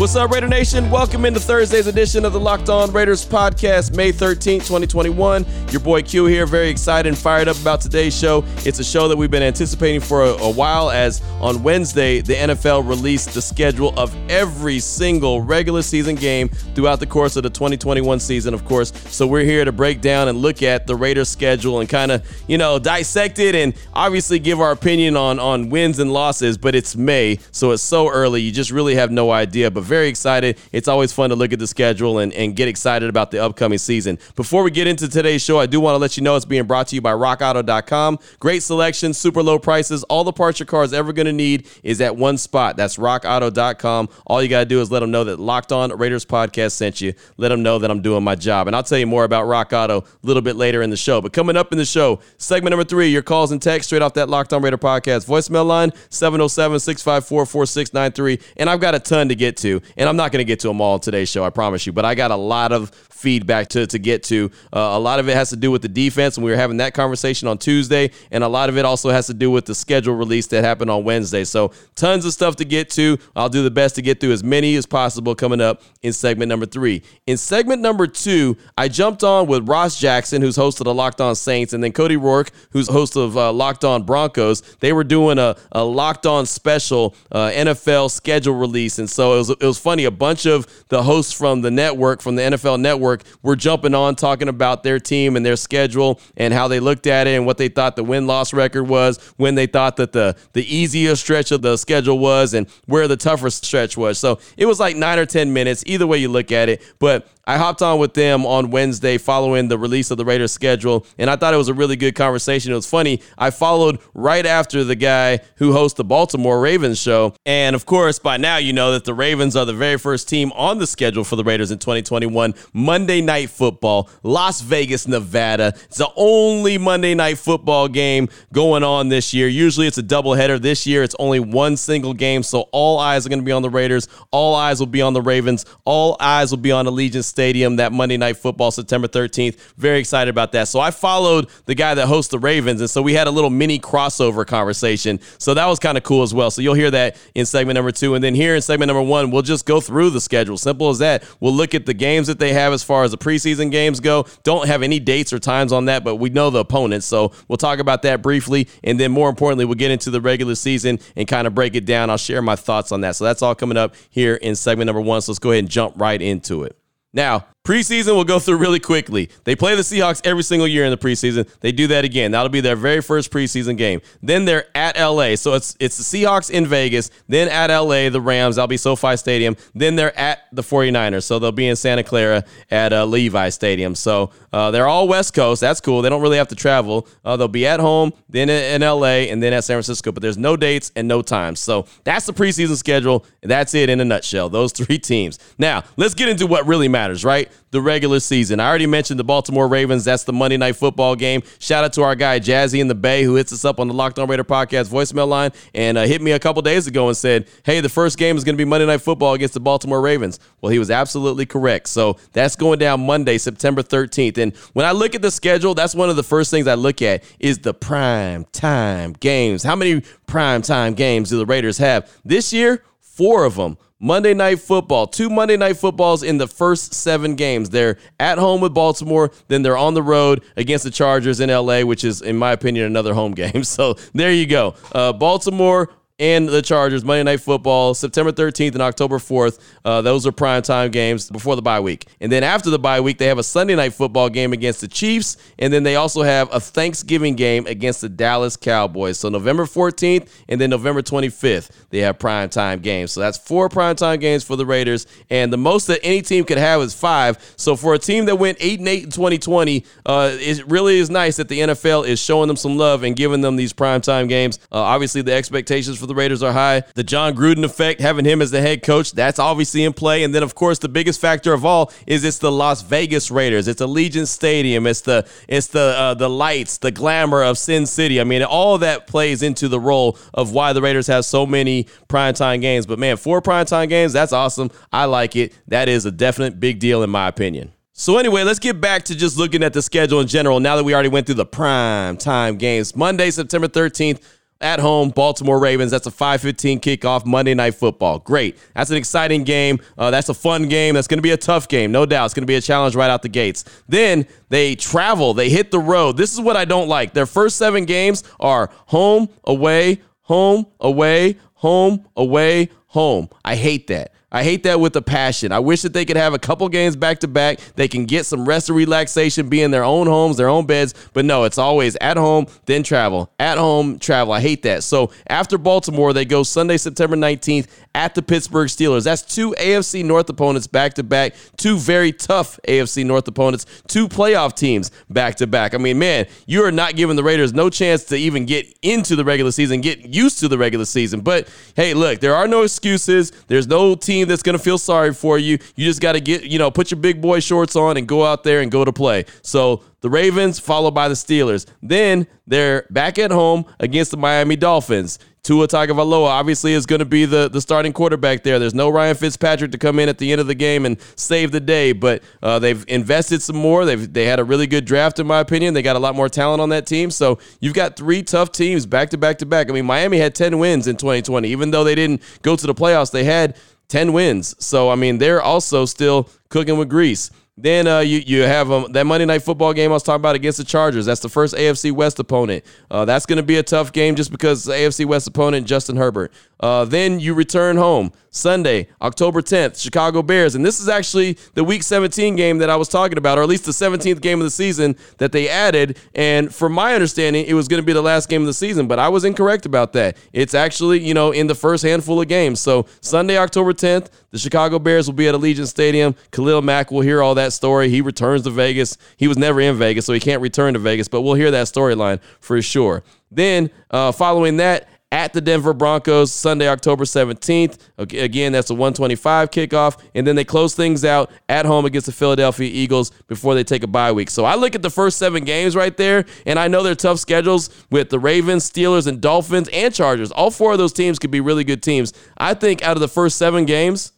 [0.00, 0.90] What's up, Raider Nation?
[0.90, 5.44] Welcome into Thursday's edition of the Locked On Raiders podcast, May 13th, 2021.
[5.70, 8.42] Your boy Q here, very excited and fired up about today's show.
[8.64, 12.32] It's a show that we've been anticipating for a, a while, as on Wednesday, the
[12.32, 17.50] NFL released the schedule of every single regular season game throughout the course of the
[17.50, 18.94] 2021 season, of course.
[19.10, 22.26] So we're here to break down and look at the Raiders schedule and kind of,
[22.48, 26.74] you know, dissect it and obviously give our opinion on, on wins and losses, but
[26.74, 29.70] it's May, so it's so early, you just really have no idea.
[29.70, 30.58] But very excited.
[30.72, 33.78] It's always fun to look at the schedule and, and get excited about the upcoming
[33.78, 34.18] season.
[34.36, 36.64] Before we get into today's show, I do want to let you know it's being
[36.64, 38.18] brought to you by rockauto.com.
[38.38, 40.02] Great selection, super low prices.
[40.04, 42.76] All the parts your car is ever going to need is at one spot.
[42.76, 44.08] That's rockauto.com.
[44.26, 47.00] All you got to do is let them know that Locked On Raiders podcast sent
[47.00, 47.12] you.
[47.36, 48.66] Let them know that I'm doing my job.
[48.66, 51.20] And I'll tell you more about Rock Auto a little bit later in the show.
[51.20, 54.14] But coming up in the show, segment number three, your calls and texts straight off
[54.14, 58.54] that Locked On Raider podcast voicemail line, 707 654 4693.
[58.56, 59.80] And I've got a ton to get to.
[59.96, 61.92] And I'm not going to get to them all today's show, I promise you.
[61.92, 62.90] But I got a lot of
[63.20, 64.50] feedback to, to get to.
[64.72, 66.78] Uh, a lot of it has to do with the defense, and we were having
[66.78, 68.10] that conversation on Tuesday.
[68.30, 70.90] And a lot of it also has to do with the schedule release that happened
[70.90, 71.44] on Wednesday.
[71.44, 73.18] So tons of stuff to get to.
[73.36, 76.48] I'll do the best to get through as many as possible coming up in segment
[76.48, 77.02] number three.
[77.26, 81.20] In segment number two, I jumped on with Ross Jackson, who's host of the Locked
[81.20, 84.62] On Saints, and then Cody Roark, who's host of uh, Locked On Broncos.
[84.80, 88.98] They were doing a, a Locked On special uh, NFL schedule release.
[88.98, 90.04] And so it was, it was funny.
[90.04, 93.09] A bunch of the hosts from the network, from the NFL network,
[93.42, 97.26] were jumping on talking about their team and their schedule and how they looked at
[97.26, 100.36] it and what they thought the win loss record was, when they thought that the,
[100.52, 104.18] the easier stretch of the schedule was, and where the tougher stretch was.
[104.18, 106.82] So it was like nine or 10 minutes, either way you look at it.
[106.98, 111.04] But I hopped on with them on Wednesday following the release of the Raiders schedule,
[111.18, 112.70] and I thought it was a really good conversation.
[112.70, 113.22] It was funny.
[113.36, 117.34] I followed right after the guy who hosts the Baltimore Ravens show.
[117.44, 120.52] And of course, by now you know that the Ravens are the very first team
[120.52, 122.54] on the schedule for the Raiders in 2021.
[122.72, 125.74] Monday Night Football, Las Vegas, Nevada.
[125.86, 129.48] It's the only Monday Night Football game going on this year.
[129.48, 130.62] Usually it's a doubleheader.
[130.62, 133.62] This year it's only one single game, so all eyes are going to be on
[133.62, 134.06] the Raiders.
[134.30, 135.66] All eyes will be on the Ravens.
[135.84, 139.58] All eyes will be on Allegiant Stadium that Monday Night Football, September 13th.
[139.76, 140.68] Very excited about that.
[140.68, 143.48] So I followed the guy that hosts the Ravens, and so we had a little
[143.48, 145.18] mini crossover conversation.
[145.38, 146.50] So that was kind of cool as well.
[146.50, 148.14] So you'll hear that in segment number two.
[148.14, 150.58] And then here in segment number one, we'll just go through the schedule.
[150.58, 151.24] Simple as that.
[151.40, 154.26] We'll look at the games that they have as far as the preseason games go.
[154.42, 157.06] Don't have any dates or times on that, but we know the opponents.
[157.06, 158.68] So we'll talk about that briefly.
[158.84, 161.86] And then more importantly, we'll get into the regular season and kind of break it
[161.86, 162.10] down.
[162.10, 163.16] I'll share my thoughts on that.
[163.16, 165.22] So that's all coming up here in segment number one.
[165.22, 166.79] So let's go ahead and jump right into it.
[167.12, 169.30] Now, preseason we'll go through really quickly.
[169.44, 171.48] They play the Seahawks every single year in the preseason.
[171.60, 172.30] They do that again.
[172.30, 174.00] That'll be their very first preseason game.
[174.22, 175.36] Then they're at LA.
[175.36, 179.16] So it's it's the Seahawks in Vegas, then at LA, the Rams, that'll be SoFi
[179.16, 179.56] Stadium.
[179.74, 181.24] Then they're at the 49ers.
[181.24, 183.94] So they'll be in Santa Clara at uh, Levi Stadium.
[183.94, 185.60] So uh, they're all West Coast.
[185.60, 186.02] That's cool.
[186.02, 187.06] They don't really have to travel.
[187.24, 190.12] Uh, they'll be at home, then in LA, and then at San Francisco.
[190.12, 191.60] But there's no dates and no times.
[191.60, 193.26] So that's the preseason schedule.
[193.42, 194.48] That's it in a nutshell.
[194.48, 195.38] Those three teams.
[195.58, 197.50] Now, let's get into what really matters, right?
[197.70, 198.58] The regular season.
[198.58, 200.04] I already mentioned the Baltimore Ravens.
[200.04, 201.42] That's the Monday night football game.
[201.60, 203.94] Shout out to our guy Jazzy in the Bay who hits us up on the
[203.94, 207.16] Locked On Raider podcast voicemail line and uh, hit me a couple days ago and
[207.16, 210.00] said, "Hey, the first game is going to be Monday night football against the Baltimore
[210.00, 211.88] Ravens." Well, he was absolutely correct.
[211.88, 214.38] So that's going down Monday, September 13th.
[214.38, 217.02] And when I look at the schedule, that's one of the first things I look
[217.02, 219.62] at is the prime time games.
[219.62, 222.82] How many prime time games do the Raiders have this year?
[223.00, 223.76] Four of them.
[224.00, 225.06] Monday Night Football.
[225.06, 227.70] Two Monday Night Footballs in the first seven games.
[227.70, 231.82] They're at home with Baltimore, then they're on the road against the Chargers in LA,
[231.82, 233.62] which is, in my opinion, another home game.
[233.62, 234.74] So there you go.
[234.92, 239.58] Uh, Baltimore and the Chargers Monday Night Football, September 13th and October 4th.
[239.86, 242.06] Uh, those are prime time games before the bye week.
[242.20, 244.88] And then after the bye week, they have a Sunday Night Football game against the
[244.88, 245.38] Chiefs.
[245.58, 249.18] And then they also have a Thanksgiving game against the Dallas Cowboys.
[249.18, 253.12] So November 14th and then November 25th, they have prime time games.
[253.12, 255.06] So that's four prime time games for the Raiders.
[255.30, 257.54] And the most that any team could have is five.
[257.56, 261.08] So for a team that went 8 and 8 in 2020, uh, it really is
[261.08, 264.26] nice that the NFL is showing them some love and giving them these prime time
[264.26, 264.58] games.
[264.70, 266.82] Uh, obviously, the expectations for the Raiders are high.
[266.94, 270.22] The Jon Gruden effect, having him as the head coach, that's obviously in play.
[270.22, 273.68] And then, of course, the biggest factor of all is it's the Las Vegas Raiders.
[273.68, 274.86] It's Allegiant Stadium.
[274.86, 278.20] It's the it's the uh, the lights, the glamour of Sin City.
[278.20, 281.84] I mean, all that plays into the role of why the Raiders have so many
[282.08, 282.84] primetime games.
[282.86, 284.70] But man, four primetime games, that's awesome.
[284.92, 285.54] I like it.
[285.68, 287.72] That is a definite big deal in my opinion.
[288.00, 290.58] So anyway, let's get back to just looking at the schedule in general.
[290.58, 294.22] Now that we already went through the prime time games, Monday, September 13th,
[294.60, 295.90] at home, Baltimore Ravens.
[295.90, 298.18] That's a 5:15 kickoff Monday Night Football.
[298.18, 298.58] Great.
[298.74, 299.78] That's an exciting game.
[299.96, 300.94] Uh, that's a fun game.
[300.94, 302.26] That's going to be a tough game, no doubt.
[302.26, 303.64] It's going to be a challenge right out the gates.
[303.88, 305.34] Then they travel.
[305.34, 306.16] They hit the road.
[306.16, 307.14] This is what I don't like.
[307.14, 313.28] Their first seven games are home, away, home, away, home, away, home.
[313.44, 314.12] I hate that.
[314.32, 315.50] I hate that with a passion.
[315.50, 317.58] I wish that they could have a couple games back to back.
[317.74, 320.94] They can get some rest and relaxation, be in their own homes, their own beds.
[321.12, 323.32] But no, it's always at home, then travel.
[323.40, 324.32] At home, travel.
[324.32, 324.84] I hate that.
[324.84, 329.04] So after Baltimore, they go Sunday, September 19th at the Pittsburgh Steelers.
[329.04, 334.08] That's two AFC North opponents back to back, two very tough AFC North opponents, two
[334.08, 335.74] playoff teams back to back.
[335.74, 339.16] I mean, man, you are not giving the Raiders no chance to even get into
[339.16, 341.20] the regular season, get used to the regular season.
[341.20, 343.32] But hey, look, there are no excuses.
[343.48, 345.58] There's no team that's going to feel sorry for you.
[345.76, 348.24] You just got to get, you know, put your big boy shorts on and go
[348.24, 349.24] out there and go to play.
[349.42, 351.66] So the Ravens, followed by the Steelers.
[351.82, 355.18] Then they're back at home against the Miami Dolphins.
[355.42, 358.58] Tua Tagovailoa obviously is going to be the, the starting quarterback there.
[358.58, 361.50] There's no Ryan Fitzpatrick to come in at the end of the game and save
[361.50, 363.86] the day, but uh, they've invested some more.
[363.86, 365.72] They've they had a really good draft in my opinion.
[365.72, 367.10] They got a lot more talent on that team.
[367.10, 369.70] So you've got three tough teams back to back to back.
[369.70, 371.48] I mean, Miami had 10 wins in 2020.
[371.48, 373.56] Even though they didn't go to the playoffs, they had
[373.90, 374.54] 10 wins.
[374.64, 377.30] So I mean, they're also still cooking with grease.
[377.62, 380.34] Then uh, you you have um, that Monday night football game I was talking about
[380.34, 381.04] against the Chargers.
[381.04, 382.64] That's the first AFC West opponent.
[382.90, 385.96] Uh, that's going to be a tough game just because the AFC West opponent Justin
[385.96, 386.32] Herbert.
[386.60, 390.54] Uh, then you return home Sunday, October 10th, Chicago Bears.
[390.54, 393.48] And this is actually the week 17 game that I was talking about, or at
[393.48, 395.98] least the 17th game of the season that they added.
[396.14, 398.86] And from my understanding, it was going to be the last game of the season,
[398.86, 400.16] but I was incorrect about that.
[400.32, 402.60] It's actually, you know, in the first handful of games.
[402.60, 406.14] So Sunday, October 10th, the Chicago Bears will be at Allegiant Stadium.
[406.30, 407.88] Khalil Mack will hear all that story.
[407.88, 408.96] He returns to Vegas.
[409.16, 411.66] He was never in Vegas, so he can't return to Vegas, but we'll hear that
[411.66, 413.02] storyline for sure.
[413.32, 417.78] Then, uh, following that, at the Denver Broncos Sunday, October 17th.
[417.98, 420.00] Again, that's a 125 kickoff.
[420.14, 423.82] And then they close things out at home against the Philadelphia Eagles before they take
[423.82, 424.30] a bye week.
[424.30, 427.18] So I look at the first seven games right there, and I know they're tough
[427.18, 430.30] schedules with the Ravens, Steelers, and Dolphins and Chargers.
[430.30, 432.12] All four of those teams could be really good teams.
[432.38, 434.12] I think out of the first seven games,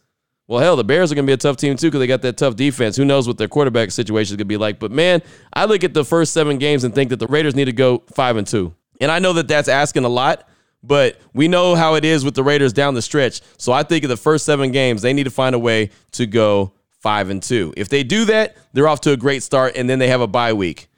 [0.47, 2.21] well, hell, the Bears are going to be a tough team too because they got
[2.23, 2.97] that tough defense.
[2.97, 4.77] Who knows what their quarterback situation is going to be like?
[4.77, 5.21] But man,
[5.53, 8.03] I look at the first seven games and think that the Raiders need to go
[8.13, 8.75] five and two.
[8.99, 10.47] And I know that that's asking a lot.
[10.83, 13.41] But we know how it is with the Raiders down the stretch.
[13.57, 16.25] So I think in the first seven games, they need to find a way to
[16.25, 17.73] go five and two.
[17.77, 20.27] If they do that, they're off to a great start, and then they have a
[20.27, 20.89] bye week.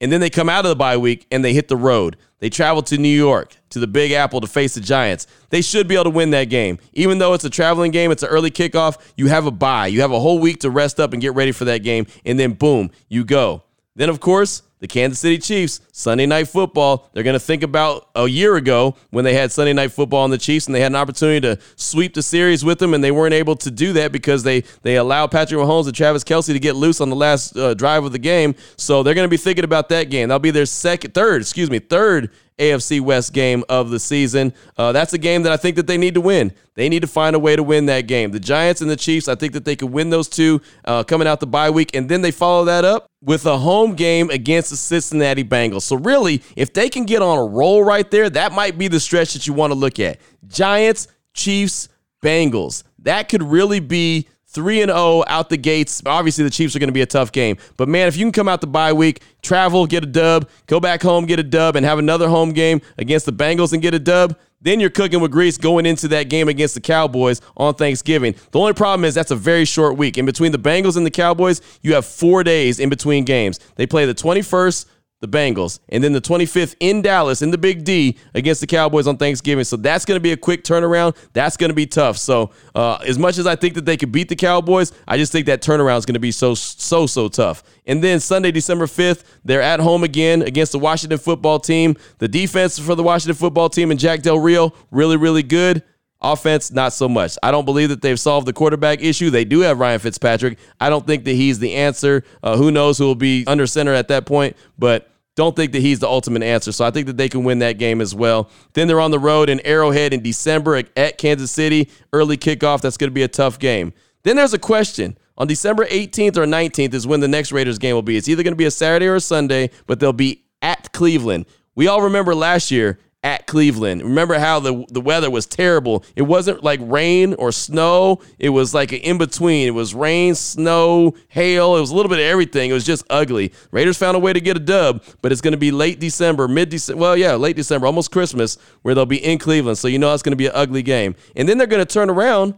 [0.00, 2.16] And then they come out of the bye week and they hit the road.
[2.38, 5.26] They travel to New York, to the Big Apple to face the Giants.
[5.48, 6.78] They should be able to win that game.
[6.92, 9.86] Even though it's a traveling game, it's an early kickoff, you have a bye.
[9.86, 12.06] You have a whole week to rest up and get ready for that game.
[12.26, 13.62] And then, boom, you go.
[13.96, 17.08] Then, of course, the Kansas City Chiefs, Sunday Night Football.
[17.14, 20.30] They're going to think about a year ago when they had Sunday Night Football on
[20.30, 23.10] the Chiefs and they had an opportunity to sweep the series with them, and they
[23.10, 26.58] weren't able to do that because they they allowed Patrick Mahomes and Travis Kelce to
[26.58, 28.54] get loose on the last uh, drive of the game.
[28.76, 30.28] So they're going to be thinking about that game.
[30.28, 34.52] That'll be their second, third, excuse me, third AFC West game of the season.
[34.76, 36.52] Uh, that's a game that I think that they need to win.
[36.74, 38.30] They need to find a way to win that game.
[38.30, 41.26] The Giants and the Chiefs, I think that they could win those two uh, coming
[41.26, 44.70] out the bye week, and then they follow that up with a home game against
[44.70, 45.82] the Cincinnati Bengals.
[45.82, 49.00] So really, if they can get on a roll right there, that might be the
[49.00, 50.18] stretch that you want to look at.
[50.46, 51.88] Giants, Chiefs,
[52.22, 52.84] Bengals.
[53.00, 56.02] That could really be 3 and 0 out the gates.
[56.06, 57.56] Obviously, the Chiefs are going to be a tough game.
[57.76, 60.80] But man, if you can come out the bye week, travel, get a dub, go
[60.80, 63.94] back home, get a dub, and have another home game against the Bengals and get
[63.94, 67.74] a dub, then you're cooking with grease going into that game against the Cowboys on
[67.74, 68.34] Thanksgiving.
[68.50, 70.16] The only problem is that's a very short week.
[70.16, 73.60] In between the Bengals and the Cowboys, you have four days in between games.
[73.76, 74.86] They play the 21st,
[75.24, 79.06] the Bengals, and then the 25th in Dallas in the Big D against the Cowboys
[79.06, 79.64] on Thanksgiving.
[79.64, 81.16] So that's going to be a quick turnaround.
[81.32, 82.18] That's going to be tough.
[82.18, 85.32] So uh, as much as I think that they could beat the Cowboys, I just
[85.32, 87.62] think that turnaround is going to be so so so tough.
[87.86, 91.96] And then Sunday, December 5th, they're at home again against the Washington Football Team.
[92.18, 95.82] The defense for the Washington Football Team and Jack Del Rio really really good.
[96.24, 97.36] Offense, not so much.
[97.42, 99.28] I don't believe that they've solved the quarterback issue.
[99.28, 100.58] They do have Ryan Fitzpatrick.
[100.80, 102.24] I don't think that he's the answer.
[102.42, 105.80] Uh, who knows who will be under center at that point, but don't think that
[105.80, 106.72] he's the ultimate answer.
[106.72, 108.50] So I think that they can win that game as well.
[108.74, 111.90] Then they're on the road in Arrowhead in December at Kansas City.
[112.12, 112.80] Early kickoff.
[112.80, 113.92] That's going to be a tough game.
[114.22, 115.18] Then there's a question.
[115.36, 118.16] On December 18th or 19th is when the next Raiders game will be.
[118.16, 121.46] It's either going to be a Saturday or a Sunday, but they'll be at Cleveland.
[121.74, 124.02] We all remember last year at Cleveland.
[124.02, 126.04] Remember how the the weather was terrible.
[126.14, 128.20] It wasn't like rain or snow.
[128.38, 129.66] It was like an in between.
[129.66, 131.76] It was rain, snow, hail.
[131.76, 132.70] It was a little bit of everything.
[132.70, 133.52] It was just ugly.
[133.72, 136.46] Raiders found a way to get a dub, but it's going to be late December,
[136.46, 137.00] mid December.
[137.00, 139.78] Well, yeah, late December, almost Christmas, where they'll be in Cleveland.
[139.78, 141.16] So you know it's going to be an ugly game.
[141.34, 142.54] And then they're going to turn around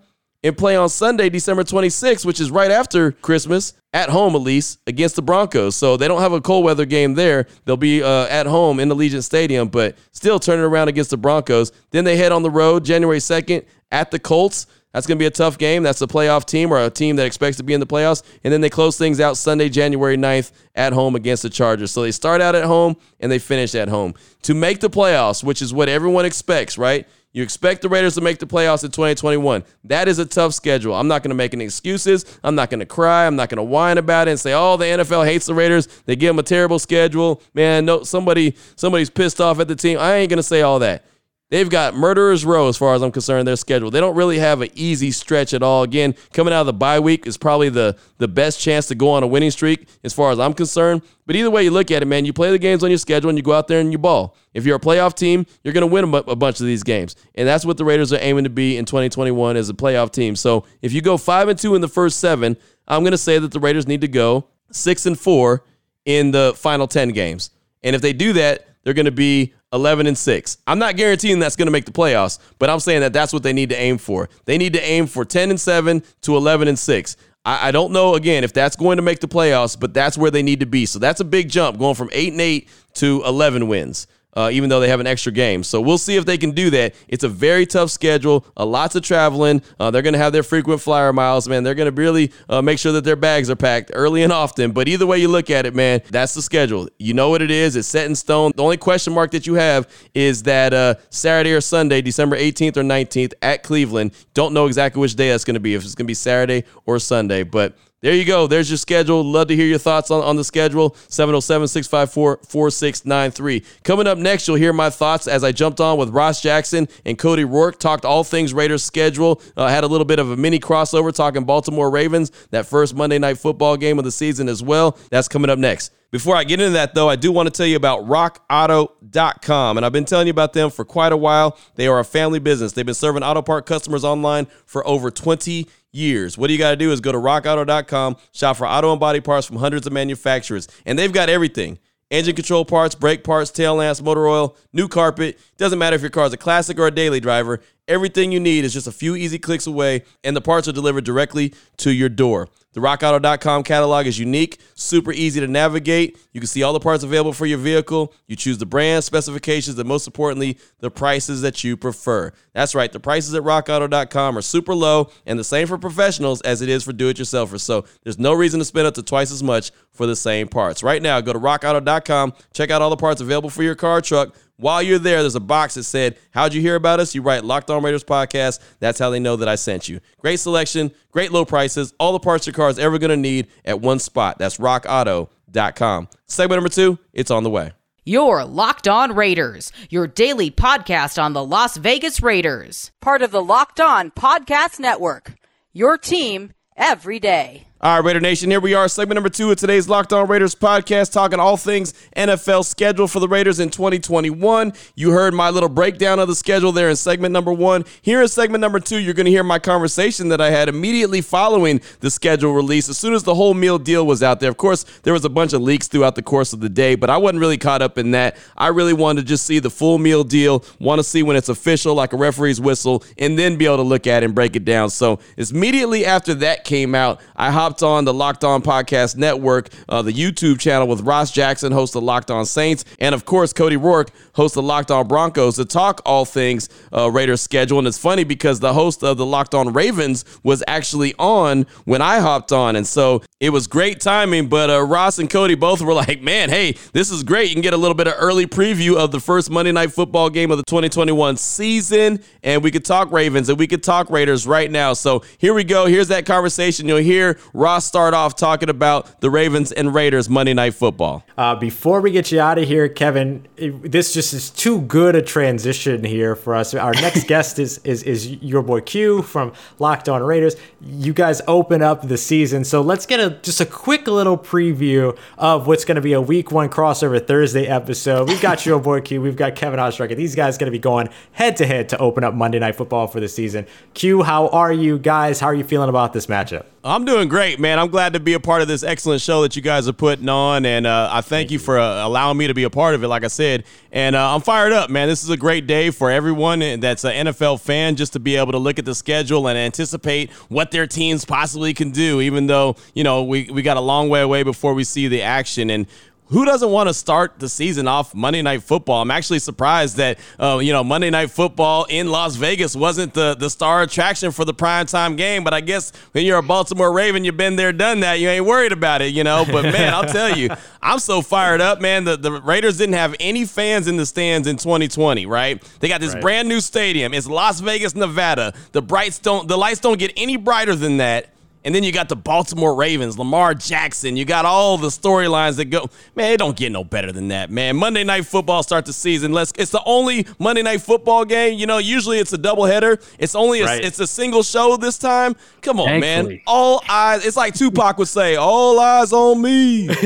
[0.47, 4.79] and play on Sunday, December 26th, which is right after Christmas, at home at least,
[4.87, 5.75] against the Broncos.
[5.75, 7.47] So they don't have a cold weather game there.
[7.65, 11.73] They'll be uh, at home in Allegiant Stadium, but still turning around against the Broncos.
[11.91, 14.67] Then they head on the road January 2nd at the Colts.
[14.93, 15.83] That's going to be a tough game.
[15.83, 18.23] That's a playoff team or a team that expects to be in the playoffs.
[18.45, 21.91] And then they close things out Sunday, January 9th at home against the Chargers.
[21.91, 24.15] So they start out at home and they finish at home.
[24.43, 27.07] To make the playoffs, which is what everyone expects, right?
[27.37, 29.63] You expect the Raiders to make the playoffs in 2021.
[29.85, 30.95] That is a tough schedule.
[30.95, 32.25] I'm not going to make any excuses.
[32.43, 33.27] I'm not going to cry.
[33.27, 35.87] I'm not going to whine about it and say, "Oh, the NFL hates the Raiders.
[36.07, 39.99] They give them a terrible schedule." Man, no somebody somebody's pissed off at the team.
[39.99, 41.05] I ain't going to say all that.
[41.49, 43.47] They've got murderers row as far as I'm concerned.
[43.47, 43.93] Their schedule.
[43.93, 45.85] They don't really have an easy stretch at all.
[45.85, 49.11] Again, coming out of the bye week is probably the the best chance to go
[49.11, 51.03] on a winning streak as far as I'm concerned.
[51.25, 53.29] But either way you look at it, man, you play the games on your schedule
[53.29, 54.37] and you go out there and you ball.
[54.55, 57.15] If you're a playoff team, you're going to win a, a bunch of these games,
[57.37, 60.35] and that's what the Raiders are aiming to be in 2021 as a playoff team.
[60.35, 62.57] So if you go five and two in the first seven,
[62.89, 65.63] I'm going to say that the Raiders need to go six and four
[66.05, 67.51] in the final ten games.
[67.85, 70.59] And if they do that, they're going to be 11 and 6.
[70.67, 73.43] I'm not guaranteeing that's going to make the playoffs, but I'm saying that that's what
[73.43, 74.29] they need to aim for.
[74.45, 77.17] They need to aim for 10 and 7 to 11 and 6.
[77.45, 80.31] I, I don't know again if that's going to make the playoffs, but that's where
[80.31, 80.87] they need to be.
[80.87, 84.69] So that's a big jump going from 8 and 8 to 11 wins uh, even
[84.69, 85.65] though they have an extra game.
[85.65, 86.95] So we'll see if they can do that.
[87.09, 89.63] It's a very tough schedule, a lots of traveling.
[89.81, 91.65] Uh, they're going to have their frequent flyer miles, man.
[91.65, 94.73] They're going to really uh, make sure that their bags are packed early and often.
[94.73, 96.89] But either way you look at it, man, that's the schedule.
[96.99, 97.77] You know what it is.
[97.77, 98.53] It's set in stone.
[98.55, 102.77] The only question mark that you have is that uh, Saturday or Sunday, December 18th
[102.77, 104.13] or 19th at Cleveland.
[104.35, 106.65] Don't know exactly which day that's going to be, if it's going to be Saturday
[106.85, 107.43] or Sunday.
[107.43, 108.47] But there you go.
[108.47, 109.25] There's your schedule.
[109.25, 110.95] Love to hear your thoughts on, on the schedule.
[111.09, 113.63] 707 654 4693.
[113.85, 117.19] Coming up next, you'll hear my thoughts as I jumped on with Ross Jackson and
[117.19, 119.41] Cody Roark, Talked all things Raiders schedule.
[119.57, 123.19] Uh, had a little bit of a mini crossover talking Baltimore Ravens, that first Monday
[123.19, 124.99] night football game of the season as well.
[125.11, 125.93] That's coming up next.
[126.13, 129.77] Before I get into that, though, I do want to tell you about rockauto.com.
[129.77, 131.59] And I've been telling you about them for quite a while.
[131.75, 132.73] They are a family business.
[132.73, 136.37] They've been serving auto part customers online for over 20 years.
[136.39, 139.47] What you got to do is go to rockauto.com, shop for auto and body parts
[139.47, 141.79] from hundreds of manufacturers, and they've got everything.
[142.09, 145.41] Engine control parts, brake parts, tail lamps, motor oil, new carpet.
[145.57, 147.61] Doesn't matter if your car is a classic or a daily driver.
[147.89, 151.05] Everything you need is just a few easy clicks away, and the parts are delivered
[151.05, 152.49] directly to your door.
[152.77, 156.19] The rockauto.com catalog is unique, super easy to navigate.
[156.35, 158.13] You can see all the parts available for your vehicle.
[158.27, 162.33] You choose the brand, specifications, and most importantly, the prices that you prefer.
[162.53, 166.61] That's right, the prices at rockauto.com are super low and the same for professionals as
[166.61, 167.61] it is for do it yourselfers.
[167.61, 170.83] So there's no reason to spend up to twice as much for the same parts.
[170.83, 174.37] Right now, go to rockauto.com, check out all the parts available for your car truck
[174.57, 177.15] while you're there, there's a box that said, How'd you hear about us?
[177.15, 178.61] You write Locked On Raiders Podcast.
[178.81, 180.01] That's how they know that I sent you.
[180.21, 183.49] Great selection, great low prices, all the parts your car is ever going to need
[183.65, 184.39] at one spot.
[184.39, 186.09] That's rockauto.com.
[186.27, 187.73] Segment number two, it's on the way.
[188.05, 192.93] Your Locked On Raiders, your daily podcast on the Las Vegas Raiders.
[193.01, 195.35] Part of the Locked On Podcast Network.
[195.73, 197.66] Your team every day.
[197.79, 200.55] All right, Raider Nation, here we are, segment number two of today's Locked On Raiders
[200.55, 204.73] podcast, talking all things NFL schedule for the Raiders in 2021.
[204.95, 207.85] You heard my little breakdown of the schedule there in segment number one.
[208.01, 211.21] Here in segment number two, you're going to hear my conversation that I had immediately
[211.21, 212.89] following the schedule release.
[212.89, 215.31] As soon as the whole meal deal was out there, of course, there was a
[215.31, 217.99] bunch of leaks throughout the course of the day, but I wasn't really caught up
[217.99, 218.39] in that.
[218.57, 221.51] I really wanted to just see the full meal deal, want to see when it's
[221.51, 224.57] official, like a referee's whistle, and then be able to look at it and break
[224.57, 224.89] it down.
[224.89, 229.71] So it's immediately after that came out, I hopped on the Locked On Podcast Network,
[229.89, 233.53] uh, the YouTube channel with Ross Jackson, host of Locked On Saints, and of course
[233.53, 237.81] Cody Roark, host of Locked On Broncos, to talk all things uh, Raiders schedule.
[237.81, 242.01] And it's funny because the host of the Locked On Ravens was actually on when
[242.01, 245.83] I hopped on, and so It was great timing, but uh, Ross and Cody both
[245.83, 247.51] were like, man, hey, this is great.
[247.51, 250.31] You can get a little bit of early preview of the first Monday Night Football
[250.31, 254.47] game of the 2021 season, and we could talk Ravens and we could talk Raiders
[254.47, 254.95] right now.
[254.95, 255.85] So here we go.
[255.85, 256.89] Here's that conversation.
[256.89, 261.23] You'll hear Ross start off talking about the Ravens and Raiders Monday Night Football.
[261.37, 265.21] Uh, before we get you out of here, Kevin, this just is too good a
[265.21, 266.73] transition here for us.
[266.73, 270.57] Our next guest is, is, is your boy Q from Locked On Raiders.
[270.81, 275.17] You guys open up the season, so let's get a just a quick little preview
[275.39, 278.29] of what's going to be a week one crossover Thursday episode.
[278.29, 280.17] We've got your boy Q, we've got Kevin Oestreicher.
[280.17, 283.07] These guys going to be going head to head to open up Monday Night Football
[283.07, 283.67] for the season.
[283.95, 285.41] Q, how are you guys?
[285.41, 286.67] How are you feeling about this matchup?
[286.87, 287.81] I'm doing great, man.
[287.81, 290.29] I'm glad to be a part of this excellent show that you guys are putting
[290.29, 292.71] on, and uh, I thank, thank you, you for uh, allowing me to be a
[292.71, 293.09] part of it.
[293.09, 295.09] Like I said, and uh, I'm fired up, man.
[295.09, 298.53] This is a great day for everyone that's an NFL fan, just to be able
[298.53, 302.21] to look at the schedule and anticipate what their teams possibly can do.
[302.21, 305.23] Even though you know we we got a long way away before we see the
[305.23, 305.87] action, and
[306.29, 309.03] who doesn't want to start the season off Monday Night Football?
[309.03, 313.35] I'm actually surprised that uh, you know Monday Night Football in Las Vegas wasn't the
[313.35, 315.45] the star attraction for the primetime game.
[315.45, 318.19] But I guess when you're a Baltimore Raven, you've been there, done that.
[318.19, 319.45] You ain't worried about it, you know.
[319.51, 320.51] But man, I'll tell you,
[320.83, 322.05] I'm so fired up, man.
[322.05, 325.63] The the Raiders didn't have any fans in the stands in 2020, right?
[325.79, 326.23] They got this right.
[326.23, 327.15] brand new stadium.
[327.15, 328.53] It's Las Vegas, Nevada.
[328.73, 331.36] The brights don't the lights don't get any brighter than that
[331.67, 334.17] and then you got the Baltimore Ravens, Lamar Jackson.
[334.17, 335.91] You got all the storylines that go.
[336.15, 337.77] Man, it don't get no better than that, man.
[337.77, 339.33] Monday Night Football starts the season.
[339.33, 339.53] Let's.
[339.59, 341.59] It's the only Monday Night Football game.
[341.59, 343.05] You know, usually it's a doubleheader.
[343.19, 343.85] It's only a, right.
[343.85, 345.35] it's a single show this time.
[345.61, 346.35] Come on, Thankfully.
[346.37, 346.41] man.
[346.47, 347.27] All eyes.
[347.27, 349.89] It's like Tupac would say, "All eyes on me."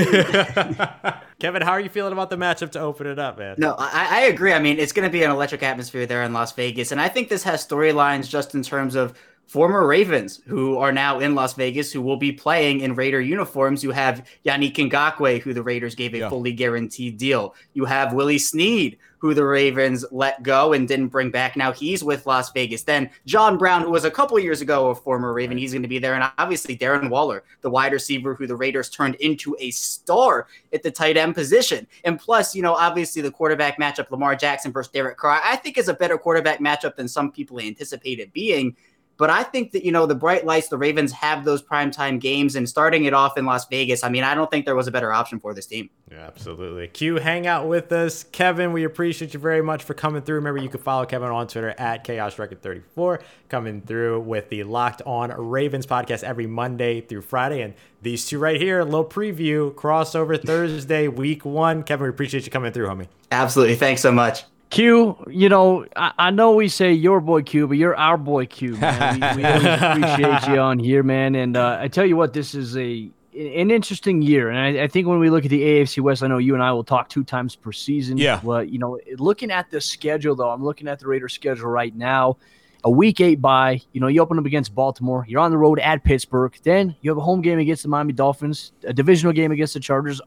[1.40, 3.56] Kevin, how are you feeling about the matchup to open it up, man?
[3.58, 4.52] No, I, I agree.
[4.52, 7.08] I mean, it's going to be an electric atmosphere there in Las Vegas, and I
[7.08, 9.14] think this has storylines just in terms of
[9.50, 13.82] former Ravens who are now in Las Vegas who will be playing in Raider uniforms.
[13.82, 16.28] You have Yannick Ngakoue, who the Raiders gave a yeah.
[16.28, 17.56] fully guaranteed deal.
[17.74, 21.56] You have Willie Snead, who the Ravens let go and didn't bring back.
[21.56, 22.84] Now he's with Las Vegas.
[22.84, 25.88] Then John Brown, who was a couple years ago a former Raven, he's going to
[25.88, 26.14] be there.
[26.14, 30.84] And obviously Darren Waller, the wide receiver who the Raiders turned into a star at
[30.84, 31.88] the tight end position.
[32.04, 35.76] And plus, you know, obviously the quarterback matchup, Lamar Jackson versus Derek Carr, I think
[35.76, 38.76] is a better quarterback matchup than some people anticipated being.
[39.20, 42.56] But I think that, you know, the bright lights, the Ravens have those primetime games
[42.56, 44.02] and starting it off in Las Vegas.
[44.02, 45.90] I mean, I don't think there was a better option for this team.
[46.10, 46.88] Yeah, absolutely.
[46.88, 48.24] Q, hang out with us.
[48.24, 50.36] Kevin, we appreciate you very much for coming through.
[50.36, 54.64] Remember, you can follow Kevin on Twitter at Chaos Record 34, coming through with the
[54.64, 57.60] Locked On Ravens podcast every Monday through Friday.
[57.60, 61.82] And these two right here, a little preview, crossover Thursday, week one.
[61.82, 63.08] Kevin, we appreciate you coming through, homie.
[63.30, 63.74] Absolutely.
[63.74, 64.44] Thanks so much.
[64.70, 68.46] Q, you know, I, I, know we say your boy Q, but you're our boy
[68.46, 69.20] Q, man.
[69.36, 71.34] We, we appreciate you on here, man.
[71.34, 74.88] And uh, I tell you what, this is a an interesting year, and I, I,
[74.88, 77.08] think when we look at the AFC West, I know you and I will talk
[77.08, 78.16] two times per season.
[78.16, 78.40] Yeah.
[78.42, 81.94] But you know, looking at the schedule, though, I'm looking at the Raiders' schedule right
[81.94, 82.38] now.
[82.82, 83.82] A week eight bye.
[83.92, 85.26] You know, you open up against Baltimore.
[85.28, 86.56] You're on the road at Pittsburgh.
[86.62, 89.80] Then you have a home game against the Miami Dolphins, a divisional game against the
[89.80, 90.20] Chargers.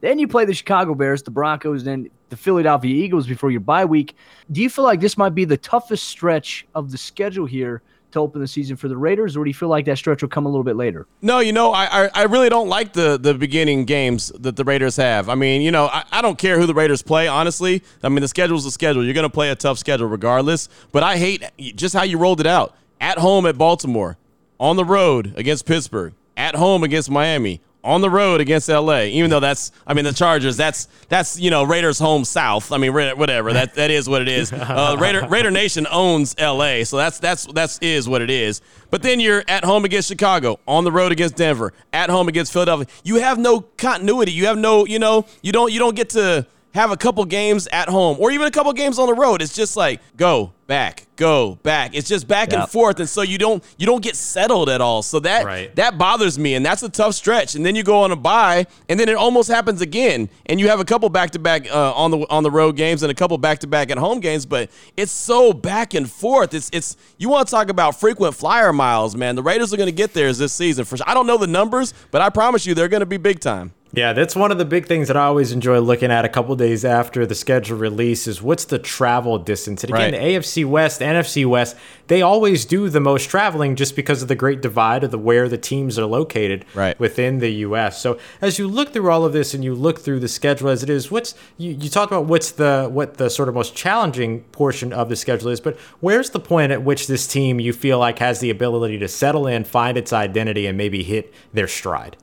[0.00, 3.84] Then you play the Chicago Bears, the Broncos, then the Philadelphia Eagles before your bye
[3.84, 4.14] week.
[4.52, 7.82] Do you feel like this might be the toughest stretch of the schedule here
[8.12, 10.28] to open the season for the Raiders, or do you feel like that stretch will
[10.28, 11.06] come a little bit later?
[11.22, 14.64] No, you know, I I, I really don't like the the beginning games that the
[14.64, 15.28] Raiders have.
[15.28, 17.82] I mean, you know, I, I don't care who the Raiders play, honestly.
[18.02, 19.04] I mean, the schedule's the schedule.
[19.04, 20.68] You're going to play a tough schedule regardless.
[20.92, 22.74] But I hate just how you rolled it out.
[23.00, 24.16] At home at Baltimore,
[24.58, 29.02] on the road against Pittsburgh, at home against Miami, on the road against LA.
[29.02, 30.56] Even though that's, I mean, the Chargers.
[30.56, 32.72] That's that's you know Raiders home south.
[32.72, 33.52] I mean, whatever.
[33.52, 34.52] That that is what it is.
[34.66, 38.60] Uh, Raider Raider Nation owns LA, so that's that's that's is what it is.
[38.90, 42.52] But then you're at home against Chicago, on the road against Denver, at home against
[42.52, 42.86] Philadelphia.
[43.04, 44.32] You have no continuity.
[44.32, 46.46] You have no, you know, you don't you don't get to
[46.76, 49.42] have a couple games at home or even a couple games on the road.
[49.42, 51.94] It's just like go back, go back.
[51.94, 52.60] It's just back yep.
[52.60, 55.02] and forth, and so you don't you don't get settled at all.
[55.02, 55.74] So that right.
[55.76, 57.54] that bothers me, and that's a tough stretch.
[57.54, 60.68] And then you go on a bye, and then it almost happens again, and you
[60.68, 63.38] have a couple back to back on the on the road games and a couple
[63.38, 64.44] back to back at home games.
[64.44, 66.52] But it's so back and forth.
[66.52, 69.34] It's it's you want to talk about frequent flyer miles, man.
[69.34, 71.08] The Raiders are going to get theirs this season for sure.
[71.08, 73.72] I don't know the numbers, but I promise you they're going to be big time.
[73.96, 76.54] Yeah, that's one of the big things that I always enjoy looking at a couple
[76.54, 79.82] days after the schedule release is what's the travel distance.
[79.82, 80.20] And again, right.
[80.20, 81.78] the AFC West, NFC West,
[82.08, 85.48] they always do the most traveling just because of the great divide of the where
[85.48, 87.00] the teams are located right.
[87.00, 87.98] within the US.
[87.98, 90.82] So as you look through all of this and you look through the schedule as
[90.82, 94.42] it is, what's you, you talked about what's the what the sort of most challenging
[94.52, 97.98] portion of the schedule is, but where's the point at which this team you feel
[97.98, 102.18] like has the ability to settle in, find its identity, and maybe hit their stride?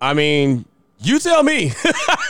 [0.00, 0.66] I mean,
[0.98, 1.72] you tell me.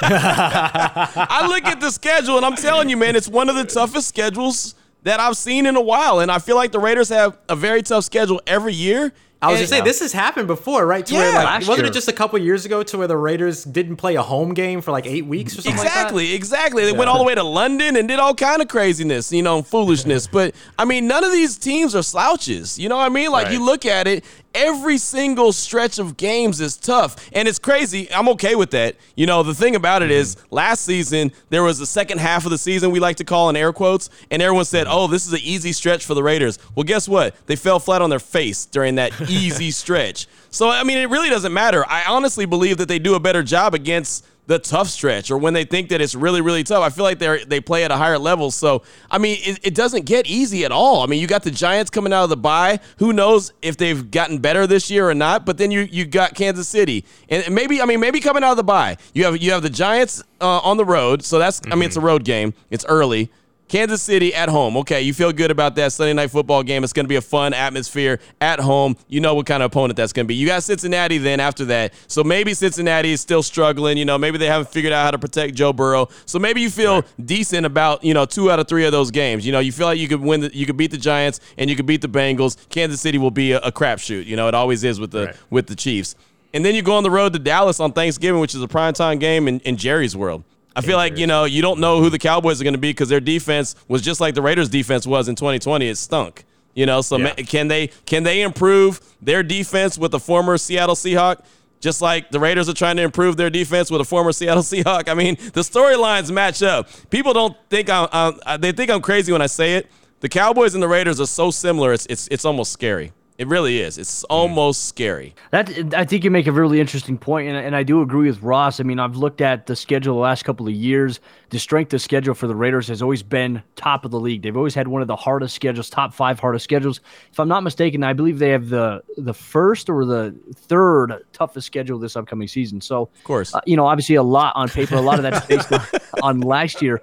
[0.02, 4.08] I look at the schedule and I'm telling you, man, it's one of the toughest
[4.08, 6.20] schedules that I've seen in a while.
[6.20, 9.12] And I feel like the Raiders have a very tough schedule every year.
[9.42, 11.04] I was And- gonna say this has happened before, right?
[11.04, 11.36] To where, Yeah.
[11.36, 11.90] like, Last wasn't year.
[11.90, 14.80] it just a couple years ago to where the Raiders didn't play a home game
[14.80, 15.92] for like eight weeks or something like that?
[15.92, 16.84] Exactly, exactly.
[16.86, 19.62] They went all the way to London and did all kind of craziness, you know,
[19.62, 20.26] foolishness.
[20.32, 22.78] but I mean, none of these teams are slouches.
[22.78, 23.30] You know what I mean?
[23.30, 24.24] Like you look at it,
[24.56, 28.10] every single stretch of games is tough, and it's crazy.
[28.12, 28.96] I'm okay with that.
[29.14, 30.54] You know, the thing about it is, mm-hmm.
[30.54, 33.56] last season there was the second half of the season we like to call in
[33.56, 34.96] air quotes, and everyone said, mm-hmm.
[34.96, 37.34] "Oh, this is an easy stretch for the Raiders." Well, guess what?
[37.46, 40.26] They fell flat on their face during that easy stretch.
[40.50, 41.84] So I mean, it really doesn't matter.
[41.86, 45.54] I honestly believe that they do a better job against the tough stretch or when
[45.54, 46.82] they think that it's really really tough.
[46.82, 48.50] I feel like they they play at a higher level.
[48.50, 51.02] So i mean it, it doesn't get easy at all.
[51.02, 52.80] I mean you got the giants coming out of the bye.
[52.98, 56.34] Who knows if they've gotten better this year or not but then you you got
[56.34, 57.04] kansas city.
[57.28, 58.96] And maybe i mean maybe coming out of the bye.
[59.14, 61.24] You have you have the giants uh, on the road.
[61.24, 62.54] So that's i mean it's a road game.
[62.70, 63.30] It's early
[63.68, 64.76] Kansas City at home.
[64.76, 66.84] Okay, you feel good about that Sunday night football game.
[66.84, 68.96] It's going to be a fun atmosphere at home.
[69.08, 70.36] You know what kind of opponent that's going to be.
[70.36, 71.92] You got Cincinnati then after that.
[72.06, 73.98] So maybe Cincinnati is still struggling.
[73.98, 76.08] You know, maybe they haven't figured out how to protect Joe Burrow.
[76.26, 79.44] So maybe you feel decent about, you know, two out of three of those games.
[79.44, 81.68] You know, you feel like you could win, the, you could beat the Giants and
[81.68, 82.56] you could beat the Bengals.
[82.68, 84.26] Kansas City will be a, a crapshoot.
[84.26, 85.36] You know, it always is with the Right.
[85.50, 86.14] with the Chiefs.
[86.54, 89.18] And then you go on the road to Dallas on Thanksgiving, which is a primetime
[89.18, 90.44] game in, in Jerry's world.
[90.76, 92.90] I feel like, you know, you don't know who the Cowboys are going to be
[92.90, 95.88] because their defense was just like the Raiders defense was in 2020.
[95.88, 96.44] It stunk.
[96.74, 97.32] You know, so Yeah.
[97.32, 101.38] can they can they improve their defense with a former Seattle Seahawk?
[101.80, 105.08] Just like the Raiders are trying to improve their defense with a former Seattle Seahawk.
[105.08, 106.88] I mean, the storylines match up.
[107.10, 109.90] People don't think I'm, I'm they think I'm crazy when I say it.
[110.20, 111.92] The Cowboys and the Raiders are so similar.
[111.94, 113.12] It's it's it's almost scary.
[113.38, 113.98] It really is.
[113.98, 115.34] It's almost scary.
[115.50, 118.40] That I think you make a really interesting point, and, and I do agree with
[118.42, 118.80] Ross.
[118.80, 121.20] I mean, I've looked at the schedule the last couple of years.
[121.50, 124.42] The strength of schedule for the Raiders has always been top of the league.
[124.42, 127.00] They've always had one of the hardest schedules, top five hardest schedules.
[127.30, 131.66] If I'm not mistaken, I believe they have the the first or the third toughest
[131.66, 132.80] schedule this upcoming season.
[132.80, 133.54] So, of course.
[133.54, 134.94] uh, you know, obviously a lot on paper.
[134.94, 135.82] A lot of that's based on,
[136.22, 137.02] on last year.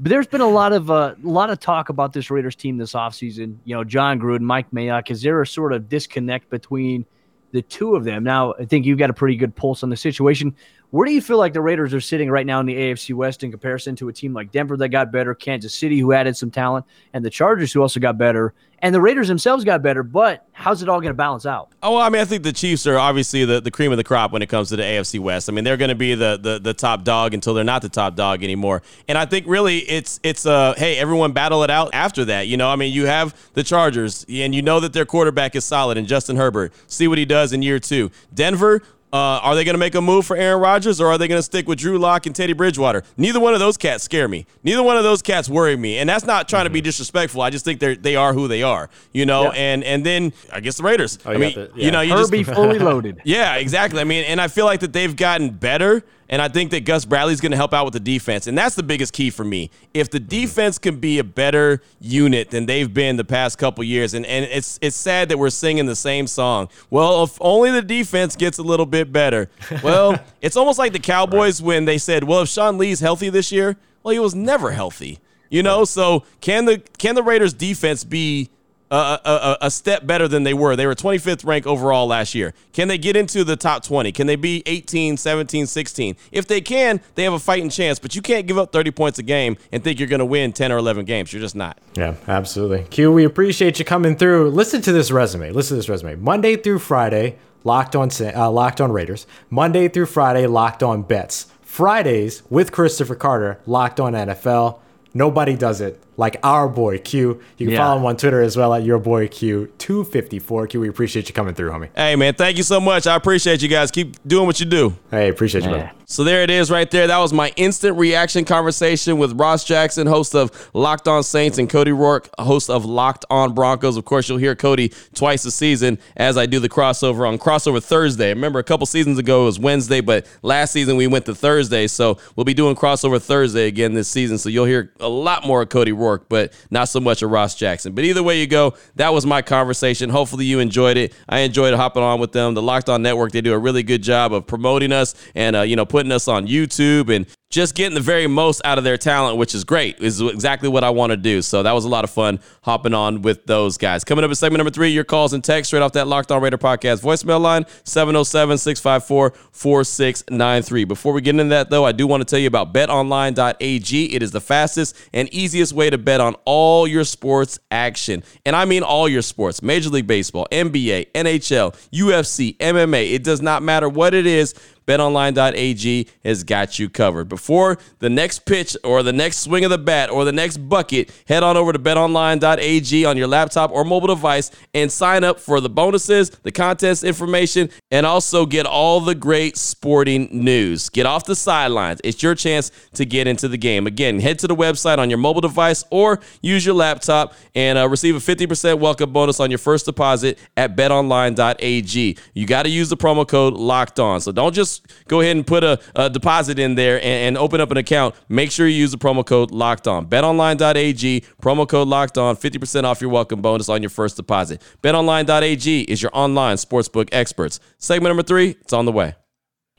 [0.00, 2.76] But there's been a lot of uh, a lot of talk about this Raiders team
[2.76, 3.56] this offseason.
[3.64, 5.10] You know, Jon Gruden, Mike Mayock.
[5.10, 7.04] Is there a sort of disconnect between
[7.50, 8.22] the two of them?
[8.22, 10.54] Now, I think you've got a pretty good pulse on the situation.
[10.90, 13.44] Where do you feel like the Raiders are sitting right now in the AFC West
[13.44, 16.50] in comparison to a team like Denver that got better, Kansas City who added some
[16.50, 20.02] talent, and the Chargers who also got better, and the Raiders themselves got better?
[20.02, 21.72] But how's it all going to balance out?
[21.82, 24.32] Oh, I mean, I think the Chiefs are obviously the, the cream of the crop
[24.32, 25.50] when it comes to the AFC West.
[25.50, 27.90] I mean, they're going to be the, the the top dog until they're not the
[27.90, 28.82] top dog anymore.
[29.08, 32.46] And I think really it's it's uh hey, everyone battle it out after that.
[32.46, 35.66] You know, I mean, you have the Chargers and you know that their quarterback is
[35.66, 36.72] solid and Justin Herbert.
[36.86, 38.10] See what he does in year 2.
[38.32, 41.28] Denver uh, are they going to make a move for Aaron Rodgers or are they
[41.28, 43.02] going to stick with Drew Lock and Teddy Bridgewater?
[43.16, 44.44] Neither one of those cats scare me.
[44.62, 45.98] Neither one of those cats worry me.
[45.98, 47.40] And that's not trying to be disrespectful.
[47.40, 49.44] I just think they they are who they are, you know?
[49.44, 49.50] Yeah.
[49.58, 51.18] And and then I guess the Raiders.
[51.24, 53.20] Oh, I you mean, the- you know, you just Herbie fully loaded.
[53.24, 54.00] yeah, exactly.
[54.00, 57.04] I mean, and I feel like that they've gotten better, and I think that Gus
[57.04, 59.70] Bradley's going to help out with the defense, and that's the biggest key for me.
[59.94, 60.28] If the mm-hmm.
[60.28, 64.44] defense can be a better unit than they've been the past couple years, and, and
[64.44, 66.68] it's it's sad that we're singing the same song.
[66.90, 69.50] Well, if only the defense gets a little bit better.
[69.82, 73.52] Well, it's almost like the Cowboys when they said, "Well, if Sean Lee's healthy this
[73.52, 78.04] year, well, he was never healthy." You know, so can the can the Raiders defense
[78.04, 78.50] be
[78.90, 80.76] a, a, a step better than they were.
[80.76, 82.54] They were 25th ranked overall last year.
[82.72, 84.12] Can they get into the top 20?
[84.12, 86.16] Can they be 18, 17, 16?
[86.32, 89.18] If they can, they have a fighting chance, but you can't give up 30 points
[89.18, 91.32] a game and think you're going to win 10 or 11 games.
[91.32, 91.78] You're just not.
[91.94, 92.84] Yeah, absolutely.
[92.84, 94.50] Q, we appreciate you coming through.
[94.50, 95.50] Listen to this resume.
[95.50, 96.16] Listen to this resume.
[96.16, 99.26] Monday through Friday, locked on uh, locked on Raiders.
[99.50, 101.46] Monday through Friday, locked on bets.
[101.62, 104.78] Fridays with Christopher Carter, locked on NFL.
[105.14, 107.40] Nobody does it like our boy Q.
[107.56, 107.78] You can Yeah.
[107.86, 110.66] follow him on Twitter as well at your boy Q two fifty four.
[110.66, 111.88] Q, we appreciate you coming through, homie.
[111.96, 113.06] Hey, man, thank you so much.
[113.06, 113.90] I appreciate you guys.
[113.90, 114.94] Keep doing what you do.
[115.10, 115.92] Hey, appreciate you, brother.
[116.10, 117.06] So there it is right there.
[117.06, 121.68] That was my instant reaction conversation with Ross Jackson, host of Locked On Saints, and
[121.68, 123.98] Cody Roark, host of Locked On Broncos.
[123.98, 127.82] Of course, you'll hear Cody twice a season as I do the crossover on Crossover
[127.82, 128.30] Thursday.
[128.30, 131.86] Remember, a couple seasons ago it was Wednesday, but last season we went to Thursday.
[131.86, 134.38] So we'll be doing Crossover Thursday again this season.
[134.38, 137.54] So you'll hear a lot more of Cody Roark, but not so much of Ross
[137.54, 137.92] Jackson.
[137.92, 140.08] But either way you go, that was my conversation.
[140.08, 141.12] Hopefully you enjoyed it.
[141.28, 142.54] I enjoyed hopping on with them.
[142.54, 145.62] The Locked On Network, they do a really good job of promoting us and, uh,
[145.62, 148.98] you know, putting us on YouTube and just getting the very most out of their
[148.98, 149.98] talent, which is great.
[150.00, 151.40] Is exactly what I want to do.
[151.40, 154.04] So that was a lot of fun hopping on with those guys.
[154.04, 156.42] Coming up in segment number three, your calls and text straight off that Locked On
[156.42, 160.84] Raider podcast voicemail line 707 654 4693.
[160.84, 164.14] Before we get into that, though, I do want to tell you about betonline.ag.
[164.14, 168.22] It is the fastest and easiest way to bet on all your sports action.
[168.44, 173.14] And I mean all your sports Major League Baseball, NBA, NHL, UFC, MMA.
[173.14, 174.54] It does not matter what it is
[174.88, 177.28] betonline.ag has got you covered.
[177.28, 181.12] Before the next pitch or the next swing of the bat or the next bucket,
[181.28, 185.60] head on over to betonline.ag on your laptop or mobile device and sign up for
[185.60, 190.88] the bonuses, the contest information, and also get all the great sporting news.
[190.88, 192.00] Get off the sidelines.
[192.02, 193.86] It's your chance to get into the game.
[193.86, 197.86] Again, head to the website on your mobile device or use your laptop and uh,
[197.88, 202.16] receive a 50% welcome bonus on your first deposit at betonline.ag.
[202.32, 204.22] You got to use the promo code locked on.
[204.22, 207.60] So don't just go ahead and put a, a deposit in there and, and, open
[207.60, 210.06] up an account, make sure you use the promo code locked on.
[210.06, 214.62] BetOnline.ag, promo code locked on, 50% off your welcome bonus on your first deposit.
[214.82, 217.60] BetOnline.ag is your online sportsbook experts.
[217.78, 219.14] Segment number three, it's on the way.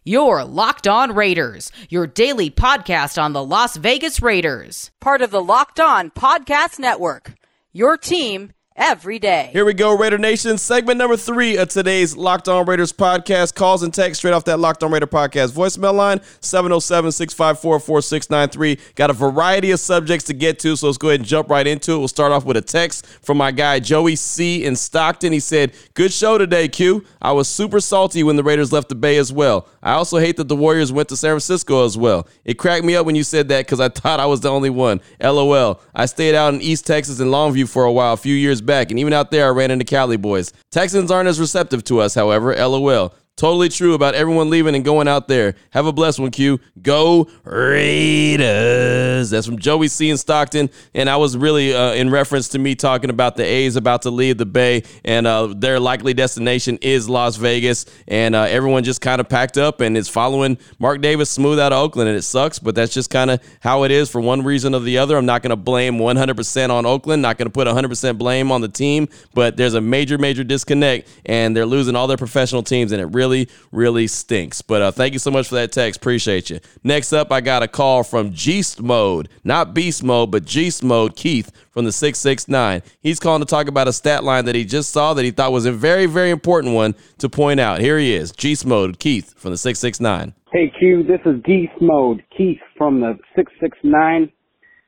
[0.06, 5.44] Your Locked On Raiders, your daily podcast on the Las Vegas Raiders, part of the
[5.44, 7.34] Locked On Podcast Network.
[7.74, 9.50] Your team every day.
[9.52, 10.58] Here we go, Raider Nation.
[10.58, 13.54] Segment number three of today's Locked On Raiders podcast.
[13.54, 18.94] Calls and text straight off that Locked On Raider podcast voicemail line 707 654 4693.
[18.96, 21.68] Got a variety of subjects to get to, so let's go ahead and jump right
[21.68, 21.98] into it.
[22.00, 24.64] We'll start off with a text from my guy Joey C.
[24.64, 25.34] in Stockton.
[25.34, 27.06] He said, Good show today, Q.
[27.22, 29.68] I was super salty when the Raiders left the Bay as well.
[29.84, 32.28] I also hate that the Warriors went to San Francisco as well.
[32.46, 34.70] It cracked me up when you said that because I thought I was the only
[34.70, 35.02] one.
[35.22, 35.82] LOL.
[35.94, 39.00] I stayed out in East Texas in Longview for a while a few years and
[39.00, 40.54] even out there, I ran into Cali boys.
[40.72, 42.56] Texans aren't as receptive to us, however.
[42.56, 43.14] LOL.
[43.40, 45.56] Totally true about everyone leaving and going out there.
[45.70, 46.60] Have a blessed one, Q.
[46.82, 49.30] Go Raiders.
[49.30, 50.10] That's from Joey C.
[50.10, 50.70] in Stockton.
[50.94, 54.12] And I was really uh, in reference to me talking about the A's about to
[54.12, 57.86] leave the Bay, and uh, their likely destination is Las Vegas.
[58.10, 61.72] And uh, everyone just kind of packed up and is following Mark Davis smooth out
[61.72, 62.10] of Oakland.
[62.10, 64.82] And it sucks, but that's just kind of how it is for one reason or
[64.82, 65.16] the other.
[65.16, 68.60] I'm not going to blame 100% on Oakland, not going to put 100% blame on
[68.60, 72.92] the team, but there's a major, major disconnect, and they're losing all their professional teams,
[72.92, 74.62] and it really really, really stinks.
[74.62, 76.00] But uh, thank you so much for that text.
[76.00, 76.60] Appreciate you.
[76.84, 81.16] Next up, I got a call from Geast Mode, not Beast Mode, but Geast Mode,
[81.16, 82.82] Keith from the 669.
[83.02, 85.52] He's calling to talk about a stat line that he just saw that he thought
[85.52, 87.80] was a very, very important one to point out.
[87.80, 90.34] Here he is, Geast Mode, Keith from the 669.
[90.52, 94.32] Hey Q, this is Geast Mode, Keith from the 669.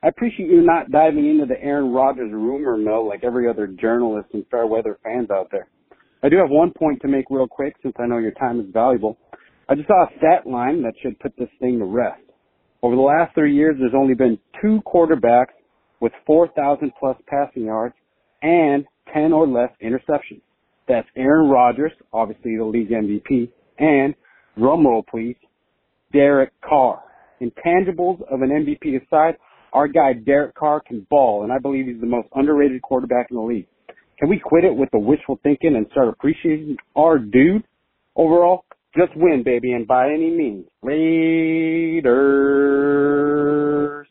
[0.04, 4.30] I appreciate you not diving into the Aaron Rodgers rumor mill like every other journalist
[4.34, 5.68] and fair weather fans out there.
[6.24, 8.68] I do have one point to make real quick since I know your time is
[8.72, 9.18] valuable.
[9.68, 12.22] I just saw a stat line that should put this thing to rest.
[12.84, 15.54] Over the last three years, there's only been two quarterbacks
[16.00, 17.96] with 4,000 plus passing yards
[18.42, 20.42] and 10 or less interceptions.
[20.88, 24.14] That's Aaron Rodgers, obviously the league MVP, and
[24.58, 25.38] drumroll please,
[26.12, 27.02] Derek Carr.
[27.42, 29.38] Intangibles of an MVP aside,
[29.74, 33.38] our guy Derek Carr can ball, and I believe he's the most underrated quarterback in
[33.38, 33.68] the league.
[34.22, 37.64] Can we quit it with the wishful thinking and start appreciating our dude
[38.16, 38.66] overall?
[38.96, 40.68] Just win, baby, and by any means.
[40.84, 42.12] Raiders.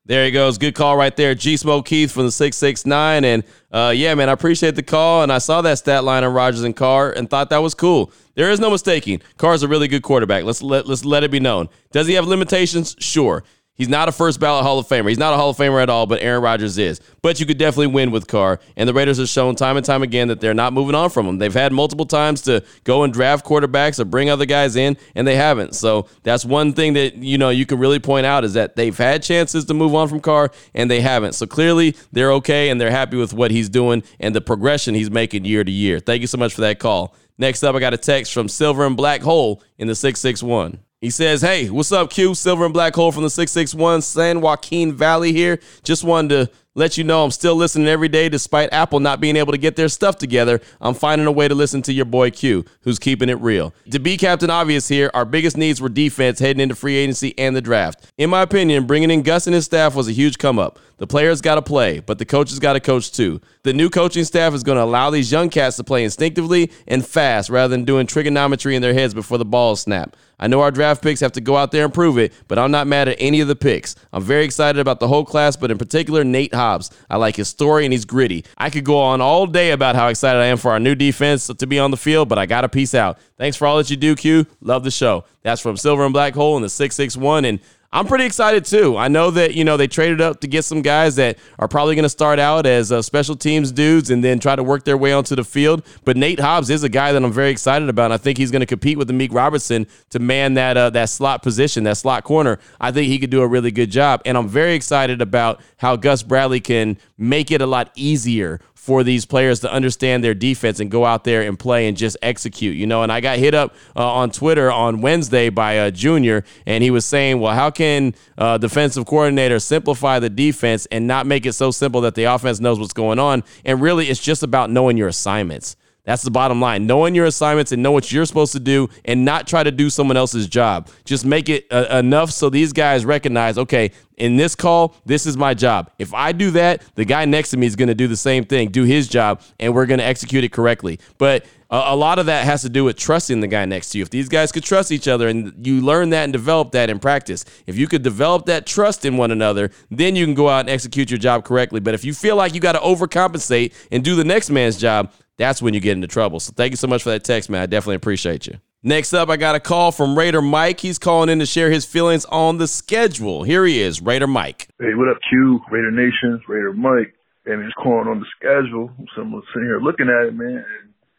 [0.07, 0.59] There he goes.
[0.59, 1.37] Good call right there.
[1.37, 3.25] G Smoke Keith from the 669.
[3.25, 5.23] And uh, yeah, man, I appreciate the call.
[5.23, 8.11] And I saw that stat line on Rodgers and Carr and thought that was cool.
[8.35, 9.23] There is no mistaking.
[9.37, 10.43] Carr's a really good quarterback.
[10.43, 11.69] Let's let, let's let it be known.
[11.93, 12.97] Does he have limitations?
[12.99, 13.45] Sure.
[13.75, 15.09] He's not a first ballot Hall of Famer.
[15.09, 17.01] He's not a Hall of Famer at all, but Aaron Rodgers is.
[17.23, 18.61] But you could definitely win with Carr.
[18.77, 21.27] And the Raiders have shown time and time again that they're not moving on from
[21.27, 21.39] him.
[21.39, 25.27] They've had multiple times to go and draft quarterbacks or bring other guys in, and
[25.27, 25.75] they haven't.
[25.75, 28.97] So that's one thing that you know you can really point out is that they've
[28.97, 31.33] had chances to move on from Carr, and they haven't.
[31.33, 35.11] So clearly they're okay and they're happy with what he's doing and the progression he's
[35.11, 36.01] making year to year.
[36.01, 37.15] Thank you so much for that call.
[37.39, 40.81] Next up, I got a text from Silver and Black Hole in the 661.
[41.01, 42.35] He says, Hey, what's up, Q?
[42.35, 45.59] Silver and Black Hole from the 661 San Joaquin Valley here.
[45.83, 49.37] Just wanted to let you know I'm still listening every day despite Apple not being
[49.37, 50.61] able to get their stuff together.
[50.79, 53.73] I'm finding a way to listen to your boy Q, who's keeping it real.
[53.91, 57.57] To be Captain Obvious here, our biggest needs were defense heading into free agency and
[57.57, 58.13] the draft.
[58.19, 60.79] In my opinion, bringing in Gus and his staff was a huge come up.
[61.01, 63.41] The players got to play, but the coaches got to coach too.
[63.63, 67.05] The new coaching staff is going to allow these young cats to play instinctively and
[67.05, 70.15] fast rather than doing trigonometry in their heads before the balls snap.
[70.39, 72.71] I know our draft picks have to go out there and prove it, but I'm
[72.71, 73.97] not mad at any of the picks.
[74.13, 76.91] I'm very excited about the whole class, but in particular, Nate Hobbs.
[77.09, 78.45] I like his story and he's gritty.
[78.59, 81.47] I could go on all day about how excited I am for our new defense
[81.47, 83.19] to be on the field, but I got to peace out.
[83.39, 84.47] Thanks for all that you do, Q.
[84.61, 85.25] Love the show.
[85.41, 87.47] That's from Silver and Black Hole in the 661.
[87.47, 87.61] And
[87.93, 88.97] I'm pretty excited too.
[88.97, 91.97] I know that you know they traded up to get some guys that are probably
[91.97, 94.97] going to start out as uh, special teams dudes and then try to work their
[94.97, 95.85] way onto the field.
[96.05, 98.07] But Nate Hobbs is a guy that I'm very excited about.
[98.07, 101.09] And I think he's going to compete with Amik Robertson to man that uh, that
[101.09, 102.61] slot position, that slot corner.
[102.81, 104.23] I think he could do a really good job.
[104.25, 109.05] And I'm very excited about how Gus Bradley can make it a lot easier for
[109.05, 112.77] these players to understand their defense and go out there and play and just execute,
[112.77, 113.05] you know.
[113.05, 116.91] And I got hit up uh, on Twitter on Wednesday by a junior, and he
[116.91, 121.53] was saying, "Well, how can uh, defensive coordinator simplify the defense and not make it
[121.53, 124.97] so simple that the offense knows what's going on?" And really, it's just about knowing
[124.97, 125.77] your assignments.
[126.05, 126.87] That's the bottom line.
[126.87, 129.91] Knowing your assignments and know what you're supposed to do and not try to do
[129.91, 130.89] someone else's job.
[131.05, 135.37] Just make it uh, enough so these guys recognize, okay, in this call, this is
[135.37, 135.91] my job.
[135.99, 138.45] If I do that, the guy next to me is going to do the same
[138.45, 141.01] thing, do his job, and we're going to execute it correctly.
[141.17, 143.99] But a, a lot of that has to do with trusting the guy next to
[143.99, 144.03] you.
[144.03, 146.99] If these guys could trust each other and you learn that and develop that in
[146.99, 150.61] practice, if you could develop that trust in one another, then you can go out
[150.61, 151.81] and execute your job correctly.
[151.81, 155.13] But if you feel like you got to overcompensate and do the next man's job,
[155.41, 156.39] that's when you get into trouble.
[156.39, 157.63] So thank you so much for that text, man.
[157.63, 158.59] I definitely appreciate you.
[158.83, 160.81] Next up, I got a call from Raider Mike.
[160.81, 163.43] He's calling in to share his feelings on the schedule.
[163.43, 164.69] Here he is, Raider Mike.
[164.79, 165.61] Hey, what up, Q?
[165.71, 167.15] Raider Nation, Raider Mike.
[167.47, 168.91] And he's calling on the schedule.
[169.15, 170.65] So I'm sitting here looking at it, man.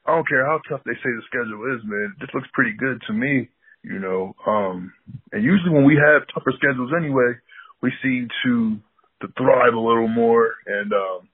[0.06, 2.14] I don't care how tough they say the schedule is, man.
[2.20, 3.50] This looks pretty good to me,
[3.84, 4.36] you know.
[4.46, 4.94] Um,
[5.32, 7.34] and usually when we have tougher schedules anyway,
[7.82, 8.78] we seem to
[9.22, 11.30] to thrive a little more and um,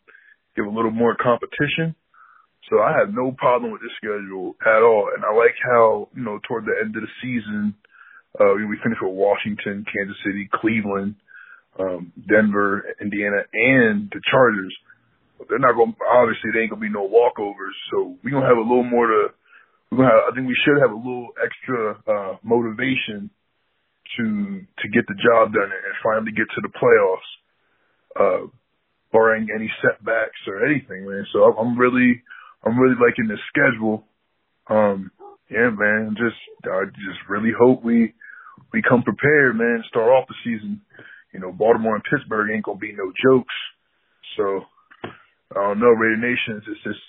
[0.56, 1.96] give a little more competition.
[2.70, 5.10] So I have no problem with this schedule at all.
[5.16, 7.74] And I like how, you know, toward the end of the season,
[8.40, 11.16] uh, we finished with Washington, Kansas City, Cleveland,
[11.80, 14.76] um, Denver, Indiana, and the Chargers.
[15.48, 17.78] They're not going, obviously they ain't going to be no walkovers.
[17.92, 19.28] So we're going to have a little more to,
[19.96, 23.32] going to have, I think we should have a little extra, uh, motivation
[24.18, 24.26] to,
[24.84, 27.30] to get the job done and finally get to the playoffs,
[28.20, 28.48] uh,
[29.14, 31.26] barring any setbacks or anything, man.
[31.32, 32.24] So I'm really,
[32.68, 34.04] I'm really liking the schedule.
[34.70, 35.12] Um,
[35.50, 38.14] yeah, man, just I just really hope we
[38.74, 39.84] we come prepared, man.
[39.88, 40.82] Start off the season.
[41.34, 43.56] You know, Baltimore and Pittsburgh ain't gonna be no jokes.
[44.36, 44.62] So
[45.56, 46.64] I don't know, Raider Nations.
[46.68, 47.00] It's just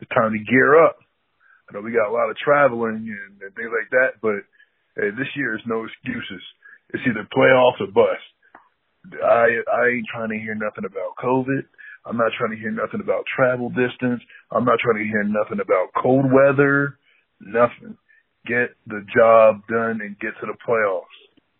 [0.00, 0.98] the time to gear up.
[1.68, 4.44] I know we got a lot of traveling and, and things like that, but
[5.00, 6.44] hey, this year is no excuses.
[6.92, 8.28] It's either playoffs or bust.
[9.16, 11.64] I I ain't trying to hear nothing about COVID.
[12.04, 14.22] I'm not trying to hear nothing about travel distance.
[14.50, 16.98] I'm not trying to hear nothing about cold weather.
[17.40, 17.96] Nothing.
[18.46, 21.04] Get the job done and get to the playoffs.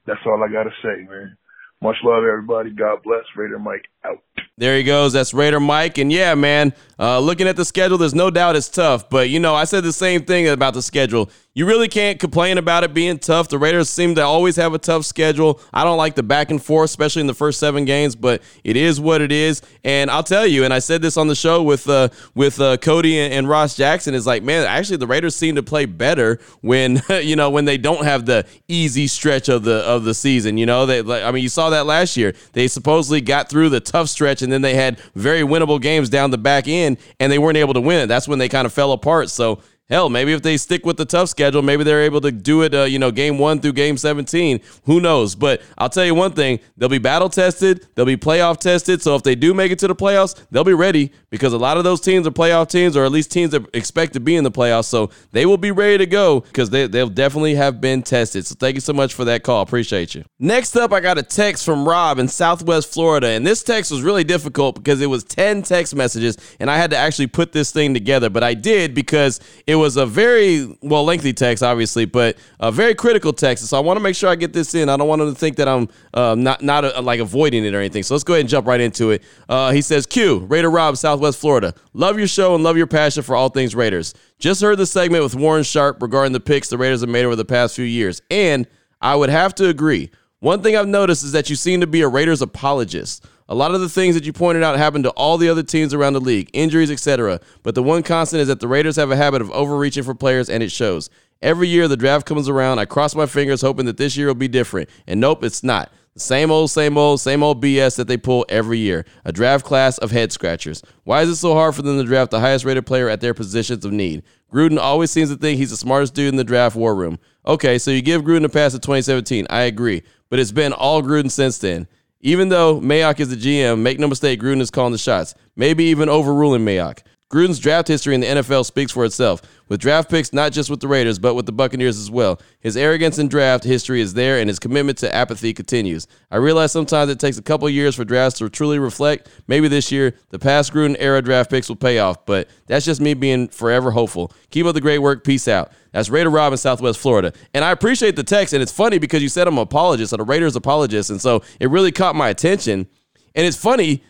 [0.06, 1.36] That's all I got to say, man.
[1.80, 2.70] Much love, everybody.
[2.70, 3.22] God bless.
[3.36, 4.18] Raider Mike out.
[4.58, 5.14] There he goes.
[5.14, 5.98] That's Raider Mike.
[5.98, 9.08] And yeah, man, uh, looking at the schedule, there's no doubt it's tough.
[9.08, 11.30] But, you know, I said the same thing about the schedule.
[11.54, 13.48] You really can't complain about it being tough.
[13.48, 15.60] The Raiders seem to always have a tough schedule.
[15.70, 18.74] I don't like the back and forth, especially in the first seven games, but it
[18.74, 19.60] is what it is.
[19.84, 22.78] And I'll tell you, and I said this on the show with uh, with uh,
[22.78, 26.40] Cody and, and, Ross Jackson, is like, man, actually the Raiders seem to play better
[26.62, 30.56] when you know when they don't have the easy stretch of the of the season.
[30.56, 32.32] You know, they, like, I mean, you saw that last year.
[32.54, 36.30] They supposedly got through the tough stretch, and then they had very winnable games down
[36.30, 38.06] the back end, and they weren't able to win it.
[38.06, 39.28] That's when they kind of fell apart.
[39.28, 39.60] So
[39.92, 42.72] Hell, maybe if they stick with the tough schedule, maybe they're able to do it,
[42.72, 44.58] uh, you know, game one through game 17.
[44.84, 45.34] Who knows?
[45.34, 49.02] But I'll tell you one thing they'll be battle tested, they'll be playoff tested.
[49.02, 51.76] So if they do make it to the playoffs, they'll be ready because a lot
[51.76, 54.44] of those teams are playoff teams or at least teams that expect to be in
[54.44, 54.86] the playoffs.
[54.86, 58.46] So they will be ready to go because they, they'll definitely have been tested.
[58.46, 59.60] So thank you so much for that call.
[59.60, 60.24] Appreciate you.
[60.38, 63.26] Next up, I got a text from Rob in Southwest Florida.
[63.26, 66.92] And this text was really difficult because it was 10 text messages and I had
[66.92, 68.30] to actually put this thing together.
[68.30, 72.94] But I did because it was a very well lengthy text, obviously, but a very
[72.94, 73.64] critical text.
[73.66, 74.88] So I want to make sure I get this in.
[74.88, 77.74] I don't want them to think that I'm uh, not not uh, like avoiding it
[77.74, 78.02] or anything.
[78.02, 79.22] So let's go ahead and jump right into it.
[79.48, 81.74] Uh, he says, "Q Raider Rob, Southwest Florida.
[81.92, 84.14] Love your show and love your passion for all things Raiders.
[84.38, 87.36] Just heard the segment with Warren Sharp regarding the picks the Raiders have made over
[87.36, 88.66] the past few years, and
[89.00, 92.00] I would have to agree." One thing I've noticed is that you seem to be
[92.00, 93.24] a Raiders apologist.
[93.52, 95.92] A lot of the things that you pointed out happened to all the other teams
[95.92, 97.38] around the league, injuries, etc.
[97.62, 100.48] But the one constant is that the Raiders have a habit of overreaching for players,
[100.48, 101.10] and it shows.
[101.42, 104.34] Every year the draft comes around, I cross my fingers hoping that this year will
[104.34, 104.88] be different.
[105.06, 105.92] And nope, it's not.
[106.16, 109.04] Same old, same old, same old BS that they pull every year.
[109.26, 110.82] A draft class of head scratchers.
[111.04, 113.34] Why is it so hard for them to draft the highest rated player at their
[113.34, 114.22] positions of need?
[114.50, 117.18] Gruden always seems to think he's the smartest dude in the draft war room.
[117.44, 119.46] Okay, so you give Gruden a pass in 2017.
[119.50, 121.86] I agree but it's been all Gruden since then.
[122.24, 125.84] Even though Mayock is the GM, make no mistake, Gruden is calling the shots, maybe
[125.84, 127.00] even overruling Mayock.
[127.32, 129.40] Gruden's draft history in the NFL speaks for itself.
[129.68, 132.38] With draft picks, not just with the Raiders, but with the Buccaneers as well.
[132.60, 136.06] His arrogance in draft history is there, and his commitment to apathy continues.
[136.30, 139.30] I realize sometimes it takes a couple years for drafts to truly reflect.
[139.46, 143.00] Maybe this year, the past Gruden era draft picks will pay off, but that's just
[143.00, 144.30] me being forever hopeful.
[144.50, 145.24] Keep up the great work.
[145.24, 145.72] Peace out.
[145.92, 147.32] That's Raider Rob in Southwest Florida.
[147.54, 150.20] And I appreciate the text, and it's funny because you said I'm an apologist, I'm
[150.20, 152.88] a Raiders apologist, and so it really caught my attention.
[153.34, 154.02] And it's funny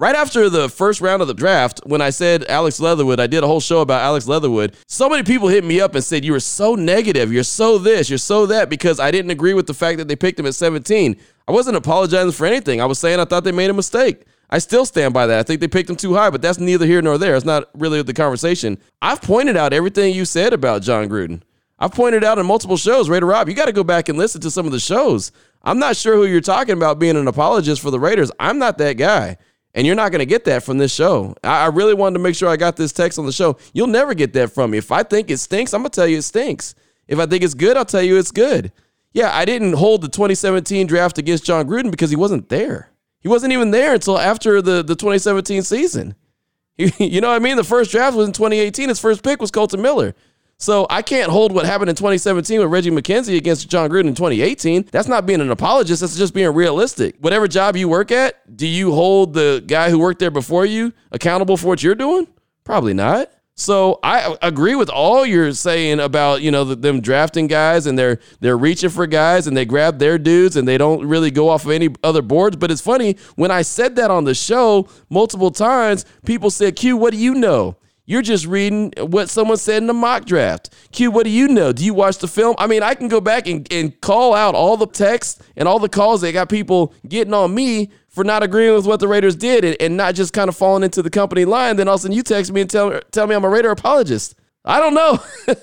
[0.00, 3.42] Right after the first round of the draft, when I said Alex Leatherwood, I did
[3.42, 4.76] a whole show about Alex Leatherwood.
[4.86, 7.32] So many people hit me up and said, You were so negative.
[7.32, 10.14] You're so this, you're so that, because I didn't agree with the fact that they
[10.14, 11.16] picked him at 17.
[11.48, 12.80] I wasn't apologizing for anything.
[12.80, 14.22] I was saying I thought they made a mistake.
[14.50, 15.40] I still stand by that.
[15.40, 17.34] I think they picked him too high, but that's neither here nor there.
[17.34, 18.78] It's not really the conversation.
[19.02, 21.42] I've pointed out everything you said about Jon Gruden.
[21.80, 24.40] I've pointed out in multiple shows, Raider Rob, you got to go back and listen
[24.42, 25.32] to some of the shows.
[25.64, 28.30] I'm not sure who you're talking about being an apologist for the Raiders.
[28.38, 29.38] I'm not that guy.
[29.74, 31.34] And you're not going to get that from this show.
[31.44, 33.58] I, I really wanted to make sure I got this text on the show.
[33.72, 34.78] You'll never get that from me.
[34.78, 36.74] If I think it stinks, I'm going to tell you it stinks.
[37.06, 38.72] If I think it's good, I'll tell you it's good.
[39.12, 42.90] Yeah, I didn't hold the 2017 draft against Jon Gruden because he wasn't there.
[43.20, 46.14] He wasn't even there until after the, the 2017 season.
[46.76, 47.56] you know what I mean?
[47.56, 48.88] The first draft was in 2018.
[48.88, 50.14] His first pick was Kolton Miller.
[50.60, 54.14] So I can't hold what happened in 2017 with Reggie McKenzie against Jon Gruden in
[54.16, 54.88] 2018.
[54.90, 56.00] That's not being an apologist.
[56.00, 57.14] That's just being realistic.
[57.20, 60.92] Whatever job you work at, do you hold the guy who worked there before you
[61.12, 62.26] accountable for what you're doing?
[62.64, 63.30] Probably not.
[63.54, 68.20] So I agree with all you're saying about you know them drafting guys and they're
[68.38, 71.64] they're reaching for guys and they grab their dudes and they don't really go off
[71.64, 72.56] of any other boards.
[72.56, 76.96] But it's funny when I said that on the show multiple times, people said, "Q,
[76.96, 77.76] what do you know?"
[78.08, 80.74] You're just reading what someone said in the mock draft.
[80.92, 81.72] Q, what do you know?
[81.72, 82.56] Do you watch the film?
[82.58, 85.78] I mean, I can go back and, and call out all the texts and all
[85.78, 89.36] the calls that got people getting on me for not agreeing with what the Raiders
[89.36, 91.76] did and, and not just kind of falling into the company line.
[91.76, 93.70] Then all of a sudden you text me and tell, tell me I'm a Raider
[93.70, 94.36] apologist.
[94.64, 95.22] I don't know.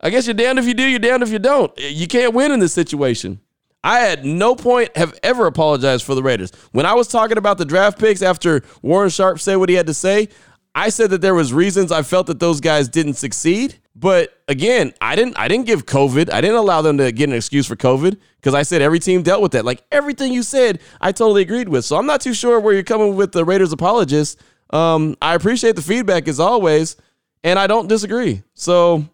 [0.00, 1.72] I guess you're damned if you do, you're damned if you don't.
[1.78, 3.40] You can't win in this situation.
[3.84, 6.52] I at no point have ever apologized for the Raiders.
[6.72, 9.86] When I was talking about the draft picks after Warren Sharp said what he had
[9.86, 10.28] to say,
[10.74, 13.78] I said that there was reasons I felt that those guys didn't succeed.
[13.94, 16.32] But again, I didn't I didn't give COVID.
[16.32, 19.22] I didn't allow them to get an excuse for COVID because I said every team
[19.22, 19.64] dealt with that.
[19.66, 21.84] Like everything you said, I totally agreed with.
[21.84, 24.42] So I'm not too sure where you're coming with the Raiders apologists.
[24.70, 26.96] Um, I appreciate the feedback as always,
[27.44, 28.42] and I don't disagree.
[28.54, 29.04] So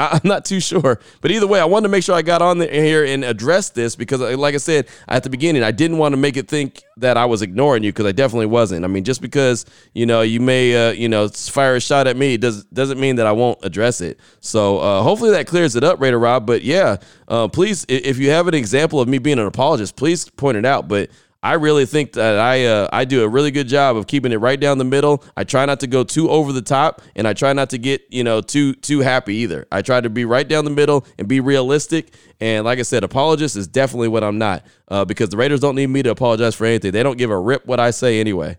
[0.00, 0.98] I'm not too sure.
[1.20, 3.96] But either way, I wanted to make sure I got on here and addressed this
[3.96, 6.82] because, uh, like I said at the beginning, I didn't want to make it think
[6.96, 8.84] that I was ignoring you because I definitely wasn't.
[8.84, 12.16] I mean, just because you know you may uh, you know fire a shot at
[12.16, 14.18] me does doesn't mean that I won't address it.
[14.40, 16.46] So uh, hopefully that clears it up, Raider Rob.
[16.46, 16.96] But yeah,
[17.28, 20.64] uh, please, if you have an example of me being an apologist, please point it
[20.64, 20.88] out.
[20.88, 21.10] But
[21.42, 24.36] I really think that I uh, I do a really good job of keeping it
[24.36, 25.24] right down the middle.
[25.36, 28.02] I try not to go too over the top, and I try not to get
[28.10, 29.66] you know too too happy either.
[29.72, 32.12] I try to be right down the middle and be realistic.
[32.40, 35.76] And like I said, apologist is definitely what I'm not uh, because the Raiders don't
[35.76, 36.92] need me to apologize for anything.
[36.92, 38.58] They don't give a rip what I say anyway.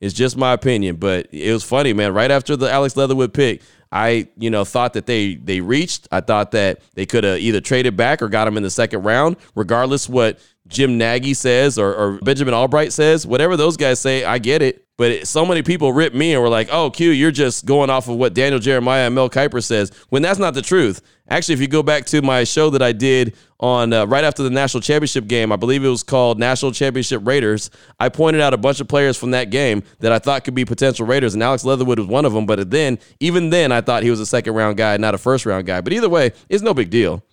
[0.00, 2.12] It's just my opinion, but it was funny, man.
[2.12, 3.62] Right after the Alex Leatherwood pick,
[3.92, 6.08] I, you know, thought that they they reached.
[6.10, 9.02] I thought that they could have either traded back or got him in the second
[9.02, 10.40] round, regardless what
[10.72, 13.26] Jim Nagy says or, or Benjamin Albright says.
[13.26, 14.86] Whatever those guys say, I get it.
[14.98, 18.08] But so many people ripped me and were like, "Oh, Q, you're just going off
[18.08, 21.00] of what Daniel Jeremiah and Mel Kiper says." When that's not the truth.
[21.28, 24.42] Actually, if you go back to my show that I did on uh, right after
[24.42, 27.70] the national championship game, I believe it was called National Championship Raiders.
[27.98, 30.64] I pointed out a bunch of players from that game that I thought could be
[30.64, 32.44] potential Raiders, and Alex Leatherwood was one of them.
[32.44, 35.46] But then, even then, I thought he was a second round guy, not a first
[35.46, 35.80] round guy.
[35.80, 37.24] But either way, it's no big deal.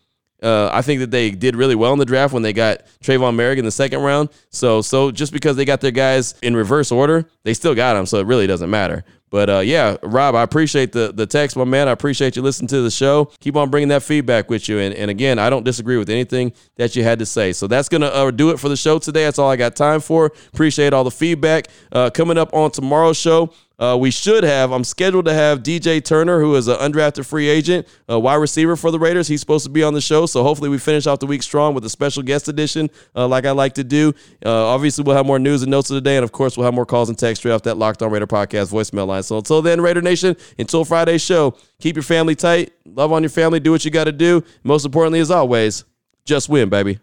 [0.42, 3.36] Uh, I think that they did really well in the draft when they got Trevon
[3.36, 4.30] Moehrig in the second round.
[4.50, 8.06] So, so just because they got their guys in reverse order, they still got them.
[8.06, 9.04] So it really doesn't matter.
[9.30, 11.88] But uh, yeah, Rob, I appreciate the the text, my man.
[11.88, 13.26] I appreciate you listening to the show.
[13.40, 14.80] Keep on bringing that feedback with you.
[14.80, 17.54] And, and again, I don't disagree with anything that you had to say.
[17.54, 19.26] So that's gonna uh, do it for the show today.
[19.26, 20.32] That's all I got time for.
[20.54, 21.68] Appreciate all the feedback.
[21.92, 23.54] Uh, coming up on tomorrow's show.
[23.80, 24.72] Uh, we should have.
[24.72, 28.76] I'm scheduled to have DJ Turner, who is an undrafted free agent, a wide receiver
[28.76, 29.28] for the Raiders.
[29.28, 31.74] He's supposed to be on the show, so hopefully we finish off the week strong
[31.74, 34.14] with a special guest edition, uh, like I like to do.
[34.46, 36.66] Uh, obviously, we'll have more news and notes of the day, and of course, we'll
[36.66, 39.24] have more calls and texts straight off that Locked On Raider podcast voicemail line.
[39.24, 43.30] So until then, Raider Nation, until Friday's show, keep your family tight, love on your
[43.30, 44.44] family, do what you got to do.
[44.64, 45.86] Most importantly, as always,
[46.26, 47.00] just win, baby.